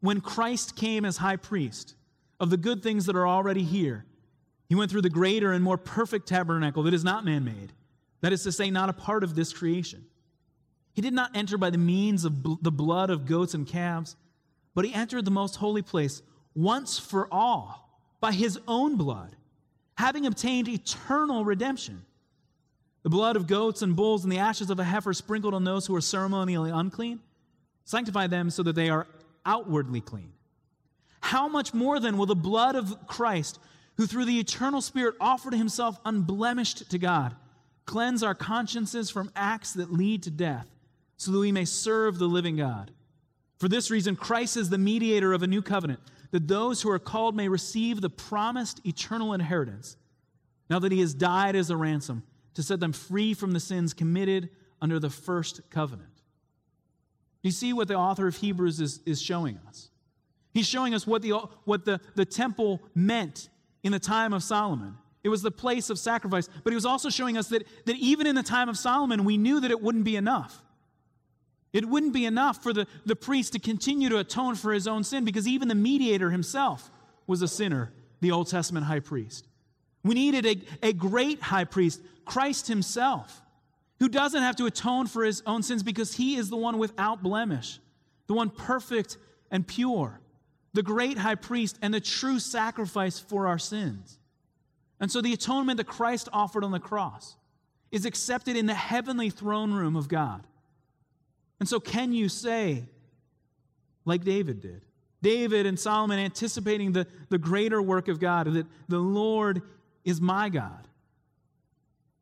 When 0.00 0.20
Christ 0.20 0.74
came 0.74 1.04
as 1.04 1.18
high 1.18 1.36
priest 1.36 1.94
of 2.40 2.50
the 2.50 2.56
good 2.56 2.82
things 2.82 3.06
that 3.06 3.14
are 3.14 3.26
already 3.26 3.62
here, 3.62 4.04
he 4.68 4.74
went 4.74 4.90
through 4.90 5.02
the 5.02 5.10
greater 5.10 5.52
and 5.52 5.62
more 5.62 5.78
perfect 5.78 6.26
tabernacle 6.26 6.82
that 6.84 6.94
is 6.94 7.04
not 7.04 7.24
man 7.24 7.44
made. 7.44 7.72
That 8.22 8.32
is 8.32 8.42
to 8.44 8.52
say, 8.52 8.70
not 8.70 8.88
a 8.88 8.92
part 8.92 9.22
of 9.22 9.34
this 9.34 9.52
creation. 9.52 10.06
He 10.92 11.02
did 11.02 11.14
not 11.14 11.34
enter 11.34 11.56
by 11.56 11.70
the 11.70 11.78
means 11.78 12.24
of 12.24 12.42
bl- 12.42 12.54
the 12.60 12.70
blood 12.70 13.10
of 13.10 13.26
goats 13.26 13.54
and 13.54 13.66
calves, 13.66 14.16
but 14.74 14.84
he 14.84 14.94
entered 14.94 15.24
the 15.24 15.30
most 15.30 15.56
holy 15.56 15.82
place 15.82 16.22
once 16.54 16.98
for 16.98 17.28
all 17.32 17.98
by 18.20 18.32
his 18.32 18.58
own 18.68 18.96
blood, 18.96 19.34
having 19.96 20.26
obtained 20.26 20.68
eternal 20.68 21.44
redemption. 21.44 22.04
The 23.02 23.10
blood 23.10 23.36
of 23.36 23.46
goats 23.46 23.82
and 23.82 23.96
bulls 23.96 24.22
and 24.22 24.32
the 24.32 24.38
ashes 24.38 24.70
of 24.70 24.78
a 24.78 24.84
heifer 24.84 25.12
sprinkled 25.12 25.54
on 25.54 25.64
those 25.64 25.86
who 25.86 25.94
are 25.96 26.00
ceremonially 26.00 26.70
unclean 26.70 27.20
sanctify 27.84 28.26
them 28.26 28.50
so 28.50 28.62
that 28.62 28.74
they 28.74 28.88
are 28.90 29.06
outwardly 29.44 30.00
clean. 30.00 30.32
How 31.20 31.48
much 31.48 31.74
more 31.74 31.98
then 32.00 32.16
will 32.16 32.26
the 32.26 32.36
blood 32.36 32.76
of 32.76 33.06
Christ, 33.06 33.58
who 33.96 34.06
through 34.06 34.24
the 34.24 34.38
eternal 34.38 34.80
Spirit 34.80 35.14
offered 35.20 35.54
himself 35.54 35.98
unblemished 36.04 36.90
to 36.90 36.98
God, 36.98 37.34
cleanse 37.86 38.22
our 38.22 38.34
consciences 38.34 39.10
from 39.10 39.30
acts 39.34 39.72
that 39.74 39.92
lead 39.92 40.22
to 40.24 40.30
death? 40.30 40.66
So 41.22 41.30
that 41.30 41.38
we 41.38 41.52
may 41.52 41.64
serve 41.64 42.18
the 42.18 42.26
living 42.26 42.56
God. 42.56 42.90
For 43.58 43.68
this 43.68 43.92
reason, 43.92 44.16
Christ 44.16 44.56
is 44.56 44.70
the 44.70 44.78
mediator 44.78 45.32
of 45.32 45.44
a 45.44 45.46
new 45.46 45.62
covenant, 45.62 46.00
that 46.32 46.48
those 46.48 46.82
who 46.82 46.90
are 46.90 46.98
called 46.98 47.36
may 47.36 47.48
receive 47.48 48.00
the 48.00 48.10
promised 48.10 48.84
eternal 48.84 49.32
inheritance, 49.32 49.96
now 50.68 50.80
that 50.80 50.90
he 50.90 51.00
has 51.00 51.14
died 51.14 51.54
as 51.54 51.70
a 51.70 51.76
ransom 51.76 52.24
to 52.54 52.62
set 52.62 52.80
them 52.80 52.92
free 52.92 53.34
from 53.34 53.52
the 53.52 53.60
sins 53.60 53.94
committed 53.94 54.50
under 54.80 54.98
the 54.98 55.10
first 55.10 55.60
covenant. 55.70 56.10
Do 57.42 57.48
You 57.48 57.52
see 57.52 57.72
what 57.72 57.86
the 57.86 57.94
author 57.94 58.26
of 58.26 58.36
Hebrews 58.36 58.80
is, 58.80 59.00
is 59.06 59.22
showing 59.22 59.60
us? 59.68 59.90
He's 60.52 60.66
showing 60.66 60.92
us 60.92 61.06
what, 61.06 61.22
the, 61.22 61.30
what 61.64 61.84
the, 61.84 62.00
the 62.16 62.24
temple 62.24 62.82
meant 62.96 63.48
in 63.84 63.92
the 63.92 64.00
time 64.00 64.32
of 64.32 64.42
Solomon. 64.42 64.96
It 65.22 65.28
was 65.28 65.42
the 65.42 65.52
place 65.52 65.88
of 65.88 66.00
sacrifice. 66.00 66.48
But 66.64 66.72
he 66.72 66.74
was 66.74 66.84
also 66.84 67.10
showing 67.10 67.36
us 67.36 67.48
that, 67.48 67.64
that 67.86 67.96
even 67.96 68.26
in 68.26 68.34
the 68.34 68.42
time 68.42 68.68
of 68.68 68.76
Solomon, 68.76 69.24
we 69.24 69.38
knew 69.38 69.60
that 69.60 69.70
it 69.70 69.80
wouldn't 69.80 70.04
be 70.04 70.16
enough. 70.16 70.62
It 71.72 71.88
wouldn't 71.88 72.12
be 72.12 72.26
enough 72.26 72.62
for 72.62 72.72
the, 72.72 72.86
the 73.06 73.16
priest 73.16 73.54
to 73.54 73.58
continue 73.58 74.08
to 74.10 74.18
atone 74.18 74.56
for 74.56 74.72
his 74.72 74.86
own 74.86 75.04
sin 75.04 75.24
because 75.24 75.48
even 75.48 75.68
the 75.68 75.74
mediator 75.74 76.30
himself 76.30 76.90
was 77.26 77.40
a 77.40 77.48
sinner, 77.48 77.92
the 78.20 78.30
Old 78.30 78.48
Testament 78.48 78.86
high 78.86 79.00
priest. 79.00 79.46
We 80.04 80.14
needed 80.14 80.46
a, 80.46 80.88
a 80.88 80.92
great 80.92 81.40
high 81.40 81.64
priest, 81.64 82.00
Christ 82.24 82.68
himself, 82.68 83.42
who 84.00 84.08
doesn't 84.08 84.42
have 84.42 84.56
to 84.56 84.66
atone 84.66 85.06
for 85.06 85.24
his 85.24 85.42
own 85.46 85.62
sins 85.62 85.82
because 85.82 86.14
he 86.14 86.36
is 86.36 86.50
the 86.50 86.56
one 86.56 86.78
without 86.78 87.22
blemish, 87.22 87.78
the 88.26 88.34
one 88.34 88.50
perfect 88.50 89.16
and 89.50 89.66
pure, 89.66 90.20
the 90.74 90.82
great 90.82 91.18
high 91.18 91.36
priest, 91.36 91.78
and 91.80 91.94
the 91.94 92.00
true 92.00 92.38
sacrifice 92.38 93.18
for 93.18 93.46
our 93.46 93.58
sins. 93.58 94.18
And 95.00 95.10
so 95.10 95.20
the 95.20 95.32
atonement 95.32 95.78
that 95.78 95.86
Christ 95.86 96.28
offered 96.32 96.64
on 96.64 96.72
the 96.72 96.80
cross 96.80 97.36
is 97.90 98.04
accepted 98.04 98.56
in 98.56 98.66
the 98.66 98.74
heavenly 98.74 99.30
throne 99.30 99.72
room 99.72 99.96
of 99.96 100.08
God. 100.08 100.46
And 101.62 101.68
so, 101.68 101.78
can 101.78 102.12
you 102.12 102.28
say, 102.28 102.82
like 104.04 104.24
David 104.24 104.60
did, 104.60 104.84
David 105.22 105.64
and 105.64 105.78
Solomon 105.78 106.18
anticipating 106.18 106.90
the, 106.90 107.06
the 107.28 107.38
greater 107.38 107.80
work 107.80 108.08
of 108.08 108.18
God, 108.18 108.52
that 108.52 108.66
the 108.88 108.98
Lord 108.98 109.62
is 110.04 110.20
my 110.20 110.48
God? 110.48 110.88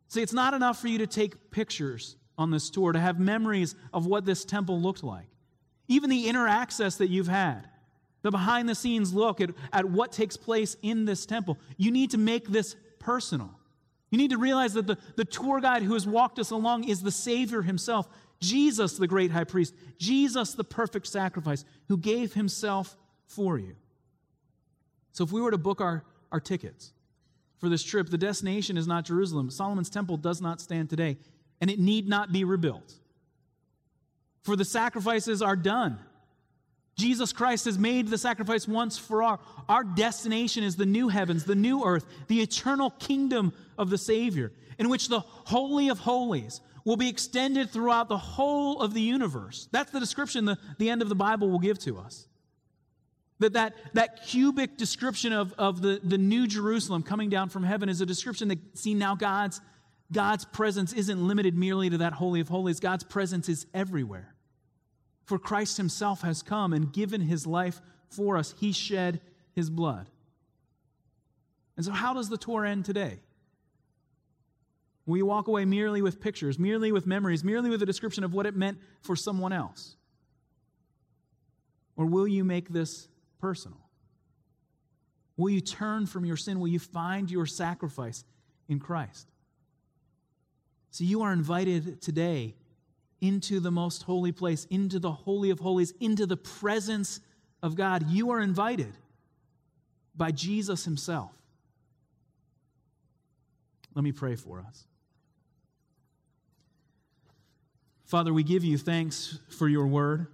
See, 0.08 0.20
it's 0.20 0.34
not 0.34 0.52
enough 0.52 0.78
for 0.78 0.88
you 0.88 0.98
to 0.98 1.06
take 1.06 1.50
pictures 1.50 2.16
on 2.36 2.50
this 2.50 2.68
tour, 2.68 2.92
to 2.92 3.00
have 3.00 3.18
memories 3.18 3.74
of 3.94 4.04
what 4.04 4.26
this 4.26 4.44
temple 4.44 4.78
looked 4.78 5.02
like. 5.02 5.28
Even 5.88 6.10
the 6.10 6.28
inner 6.28 6.46
access 6.46 6.96
that 6.96 7.08
you've 7.08 7.26
had, 7.26 7.66
the 8.20 8.30
behind 8.30 8.68
the 8.68 8.74
scenes 8.74 9.14
look 9.14 9.40
at, 9.40 9.48
at 9.72 9.86
what 9.86 10.12
takes 10.12 10.36
place 10.36 10.76
in 10.82 11.06
this 11.06 11.24
temple, 11.24 11.56
you 11.78 11.90
need 11.90 12.10
to 12.10 12.18
make 12.18 12.46
this 12.46 12.76
personal. 12.98 13.58
You 14.10 14.18
need 14.18 14.32
to 14.32 14.38
realize 14.38 14.74
that 14.74 14.86
the, 14.86 14.98
the 15.16 15.24
tour 15.24 15.62
guide 15.62 15.82
who 15.82 15.94
has 15.94 16.06
walked 16.06 16.38
us 16.38 16.50
along 16.50 16.86
is 16.90 17.02
the 17.02 17.10
Savior 17.10 17.62
himself, 17.62 18.06
Jesus, 18.40 18.96
the 18.96 19.06
great 19.06 19.30
high 19.30 19.44
priest, 19.44 19.74
Jesus, 19.98 20.54
the 20.54 20.64
perfect 20.64 21.06
sacrifice, 21.06 21.64
who 21.88 21.96
gave 21.96 22.32
himself 22.32 22.96
for 23.26 23.58
you. 23.58 23.76
So 25.12 25.24
if 25.24 25.32
we 25.32 25.40
were 25.40 25.50
to 25.50 25.58
book 25.58 25.80
our, 25.80 26.04
our 26.32 26.40
tickets, 26.40 26.92
for 27.58 27.68
this 27.68 27.82
trip, 27.82 28.08
the 28.08 28.18
destination 28.18 28.78
is 28.78 28.86
not 28.86 29.04
Jerusalem. 29.04 29.50
Solomon's 29.50 29.90
temple 29.90 30.16
does 30.16 30.40
not 30.40 30.60
stand 30.60 30.88
today, 30.88 31.18
and 31.60 31.70
it 31.70 31.78
need 31.78 32.08
not 32.08 32.32
be 32.32 32.42
rebuilt. 32.44 32.94
For 34.42 34.56
the 34.56 34.64
sacrifices 34.64 35.42
are 35.42 35.56
done. 35.56 35.98
Jesus 36.96 37.32
Christ 37.32 37.66
has 37.66 37.78
made 37.78 38.08
the 38.08 38.18
sacrifice 38.18 38.66
once 38.66 38.96
for 38.96 39.22
all. 39.22 39.40
Our 39.68 39.84
destination 39.84 40.64
is 40.64 40.76
the 40.76 40.86
new 40.86 41.08
heavens, 41.08 41.44
the 41.44 41.54
new 41.54 41.84
earth, 41.84 42.06
the 42.28 42.40
eternal 42.40 42.90
kingdom 42.92 43.52
of 43.76 43.90
the 43.90 43.98
Savior, 43.98 44.52
in 44.78 44.88
which 44.88 45.08
the 45.08 45.20
Holy 45.20 45.88
of 45.90 45.98
Holies 45.98 46.62
will 46.84 46.96
be 46.96 47.08
extended 47.08 47.70
throughout 47.70 48.08
the 48.08 48.18
whole 48.18 48.80
of 48.80 48.94
the 48.94 49.00
universe. 49.00 49.68
That's 49.70 49.90
the 49.90 50.00
description 50.00 50.44
the, 50.44 50.58
the 50.78 50.90
end 50.90 51.02
of 51.02 51.08
the 51.08 51.14
Bible 51.14 51.50
will 51.50 51.58
give 51.58 51.78
to 51.80 51.98
us. 51.98 52.26
That, 53.38 53.54
that, 53.54 53.74
that 53.94 54.26
cubic 54.26 54.76
description 54.76 55.32
of, 55.32 55.54
of 55.54 55.80
the, 55.80 56.00
the 56.02 56.18
new 56.18 56.46
Jerusalem 56.46 57.02
coming 57.02 57.30
down 57.30 57.48
from 57.48 57.64
heaven 57.64 57.88
is 57.88 58.00
a 58.00 58.06
description 58.06 58.48
that, 58.48 58.58
see, 58.74 58.94
now 58.94 59.14
God's, 59.14 59.60
God's 60.12 60.44
presence 60.44 60.92
isn't 60.92 61.26
limited 61.26 61.56
merely 61.56 61.88
to 61.90 61.98
that 61.98 62.12
Holy 62.12 62.40
of 62.40 62.48
Holies. 62.48 62.80
God's 62.80 63.04
presence 63.04 63.48
is 63.48 63.66
everywhere. 63.72 64.34
For 65.24 65.38
Christ 65.38 65.76
himself 65.78 66.20
has 66.22 66.42
come 66.42 66.72
and 66.72 66.92
given 66.92 67.22
his 67.22 67.46
life 67.46 67.80
for 68.08 68.36
us, 68.36 68.54
he 68.58 68.72
shed 68.72 69.20
his 69.54 69.70
blood. 69.70 70.10
And 71.76 71.86
so, 71.86 71.92
how 71.92 72.12
does 72.12 72.28
the 72.28 72.36
tour 72.36 72.66
end 72.66 72.84
today? 72.84 73.20
You 75.16 75.26
walk 75.26 75.48
away 75.48 75.64
merely 75.64 76.02
with 76.02 76.20
pictures, 76.20 76.58
merely 76.58 76.92
with 76.92 77.06
memories, 77.06 77.42
merely 77.42 77.70
with 77.70 77.82
a 77.82 77.86
description 77.86 78.24
of 78.24 78.34
what 78.34 78.46
it 78.46 78.54
meant 78.54 78.78
for 79.00 79.16
someone 79.16 79.52
else? 79.52 79.96
Or 81.96 82.06
will 82.06 82.28
you 82.28 82.44
make 82.44 82.68
this 82.68 83.08
personal? 83.40 83.78
Will 85.36 85.50
you 85.50 85.60
turn 85.60 86.06
from 86.06 86.24
your 86.24 86.36
sin? 86.36 86.60
Will 86.60 86.68
you 86.68 86.78
find 86.78 87.30
your 87.30 87.46
sacrifice 87.46 88.24
in 88.68 88.78
Christ? 88.78 89.26
So 90.90 91.04
you 91.04 91.22
are 91.22 91.32
invited 91.32 92.02
today 92.02 92.54
into 93.20 93.60
the 93.60 93.70
most 93.70 94.02
holy 94.02 94.32
place, 94.32 94.66
into 94.70 94.98
the 94.98 95.12
Holy 95.12 95.50
of 95.50 95.60
Holies, 95.60 95.92
into 96.00 96.26
the 96.26 96.36
presence 96.36 97.20
of 97.62 97.74
God. 97.74 98.08
You 98.10 98.30
are 98.30 98.40
invited 98.40 98.92
by 100.14 100.30
Jesus 100.30 100.84
Himself. 100.84 101.32
Let 103.94 104.04
me 104.04 104.12
pray 104.12 104.36
for 104.36 104.64
us. 104.66 104.86
Father, 108.10 108.34
we 108.34 108.42
give 108.42 108.64
you 108.64 108.76
thanks 108.76 109.38
for 109.50 109.68
your 109.68 109.86
word. 109.86 110.26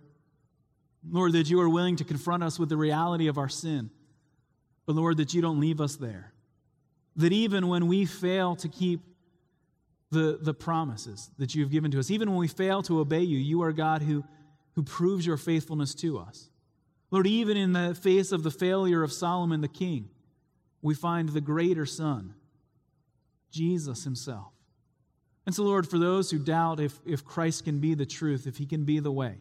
Lord, 1.07 1.33
that 1.33 1.51
you 1.51 1.61
are 1.61 1.69
willing 1.69 1.97
to 1.97 2.05
confront 2.05 2.43
us 2.43 2.59
with 2.59 2.71
the 2.71 2.77
reality 2.79 3.29
of 3.29 3.37
our 3.37 3.51
sin. 3.51 3.91
But 4.87 4.97
Lord, 4.97 5.19
that 5.19 5.35
you 5.35 5.43
don't 5.43 5.61
leave 5.61 5.79
us 5.79 5.97
there. 5.97 6.33
That 7.17 7.35
even 7.35 7.69
when 7.69 7.87
we 7.87 8.07
fail 8.07 8.57
to 8.57 8.69
keep 8.71 9.01
the, 10.11 10.39
the 10.41 10.55
promises 10.55 11.31
that 11.37 11.55
you've 11.55 11.71
given 11.71 11.91
to 11.91 11.99
us, 11.99 12.11
even 12.11 12.31
when 12.31 12.39
we 12.39 12.49
fail 12.49 12.81
to 12.85 12.99
obey 12.99 13.21
you, 13.21 13.37
you 13.37 13.63
are 13.63 13.73
God 13.73 14.01
who, 14.01 14.25
who 14.75 14.83
proves 14.83 15.27
your 15.27 15.37
faithfulness 15.37 15.95
to 15.97 16.19
us. 16.19 16.49
Lord, 17.11 17.27
even 17.27 17.59
in 17.59 17.75
the 17.75 17.95
face 17.95 18.33
of 18.33 18.43
the 18.43 18.51
failure 18.51 19.03
of 19.03 19.13
Solomon 19.13 19.61
the 19.61 19.69
king, 19.69 20.09
we 20.81 20.95
find 20.95 21.29
the 21.29 21.43
greater 21.43 21.85
Son, 21.85 22.37
Jesus 23.51 24.05
himself. 24.05 24.56
And 25.47 25.55
so, 25.55 25.63
Lord, 25.63 25.89
for 25.89 25.99
those 25.99 26.31
who 26.31 26.39
doubt 26.39 26.81
if, 26.81 26.99
if 27.07 27.25
Christ 27.25 27.65
can 27.65 27.79
be 27.79 27.95
the 27.95 28.05
truth, 28.05 28.47
if 28.47 28.57
he 28.57 28.67
can 28.67 28.85
be 28.85 28.99
the 28.99 29.13
way, 29.13 29.37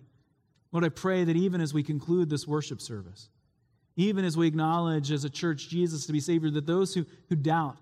Lord, 0.72 0.86
I 0.86 0.89
pray 0.89 1.24
that 1.24 1.36
even 1.36 1.62
as 1.62 1.74
we 1.74 1.84
conclude 1.84 2.30
this 2.30 2.48
worship 2.48 2.80
service, 2.80 3.30
even 3.96 4.24
as 4.24 4.38
we 4.38 4.46
acknowledge 4.46 5.12
as 5.12 5.24
a 5.24 5.30
church 5.30 5.70
Jesus 5.70 6.06
to 6.06 6.13
be 6.13 6.20
Savior, 6.20 6.52
that 6.52 6.68
those 6.68 6.94
who, 6.94 7.06
who 7.30 7.36
doubt 7.36 7.78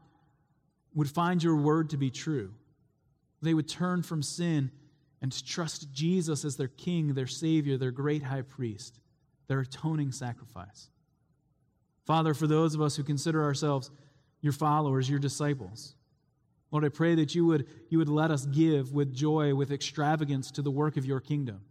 would 0.94 1.10
find 1.10 1.44
your 1.44 1.56
word 1.56 1.90
to 1.90 1.98
be 1.98 2.12
true. 2.12 2.54
They 3.42 3.54
would 3.54 3.68
turn 3.68 4.04
from 4.04 4.22
sin 4.22 4.72
and 5.22 5.46
trust 5.46 5.92
Jesus 5.92 6.46
as 6.46 6.56
their 6.56 6.68
King, 6.68 7.14
their 7.14 7.28
Savior, 7.28 7.78
their 7.78 7.92
great 7.92 8.24
high 8.24 8.42
priest, 8.44 9.00
their 9.48 9.62
atoning 9.62 10.12
sacrifice. 10.12 10.90
Father, 12.06 12.34
for 12.34 12.48
those 12.48 12.76
of 12.76 12.82
us 12.82 12.96
who 12.96 13.04
consider 13.04 13.44
ourselves 13.44 13.90
your 14.42 14.54
followers, 14.54 15.10
your 15.10 15.20
disciples, 15.20 15.96
Lord, 16.74 16.84
I 16.84 16.90
pray 16.90 17.14
that 17.16 17.36
you 17.36 17.46
would, 17.46 17.68
you 17.90 18.00
would 18.00 18.10
let 18.10 18.32
us 18.32 18.48
give 18.48 18.92
with 18.94 19.14
joy, 19.14 19.54
with 19.54 19.72
extravagance 19.72 20.50
to 20.52 20.64
the 20.64 20.72
work 20.72 20.98
of 20.98 21.06
your 21.06 21.20
kingdom. 21.20 21.62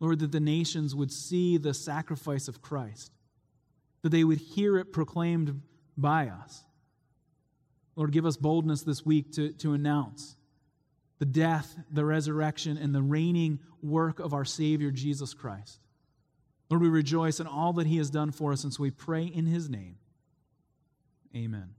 Lord, 0.00 0.18
that 0.18 0.32
the 0.32 0.38
nations 0.38 0.94
would 0.94 1.10
see 1.10 1.56
the 1.56 1.72
sacrifice 1.72 2.46
of 2.46 2.60
Christ, 2.60 3.10
that 4.02 4.10
they 4.10 4.22
would 4.22 4.36
hear 4.36 4.76
it 4.76 4.92
proclaimed 4.92 5.62
by 5.96 6.28
us. 6.28 6.62
Lord, 7.96 8.12
give 8.12 8.26
us 8.26 8.36
boldness 8.36 8.82
this 8.82 9.04
week 9.06 9.32
to, 9.32 9.52
to 9.54 9.72
announce 9.72 10.36
the 11.18 11.24
death, 11.24 11.74
the 11.90 12.04
resurrection, 12.04 12.76
and 12.76 12.94
the 12.94 13.00
reigning 13.00 13.60
work 13.80 14.18
of 14.18 14.34
our 14.34 14.44
Savior, 14.44 14.90
Jesus 14.90 15.32
Christ. 15.32 15.80
Lord, 16.68 16.82
we 16.82 16.90
rejoice 16.90 17.40
in 17.40 17.46
all 17.46 17.72
that 17.74 17.86
He 17.86 17.96
has 17.96 18.10
done 18.10 18.30
for 18.30 18.52
us, 18.52 18.64
and 18.64 18.74
so 18.74 18.82
we 18.82 18.90
pray 18.90 19.24
in 19.24 19.46
His 19.46 19.70
name. 19.70 19.96
Amen. 21.34 21.70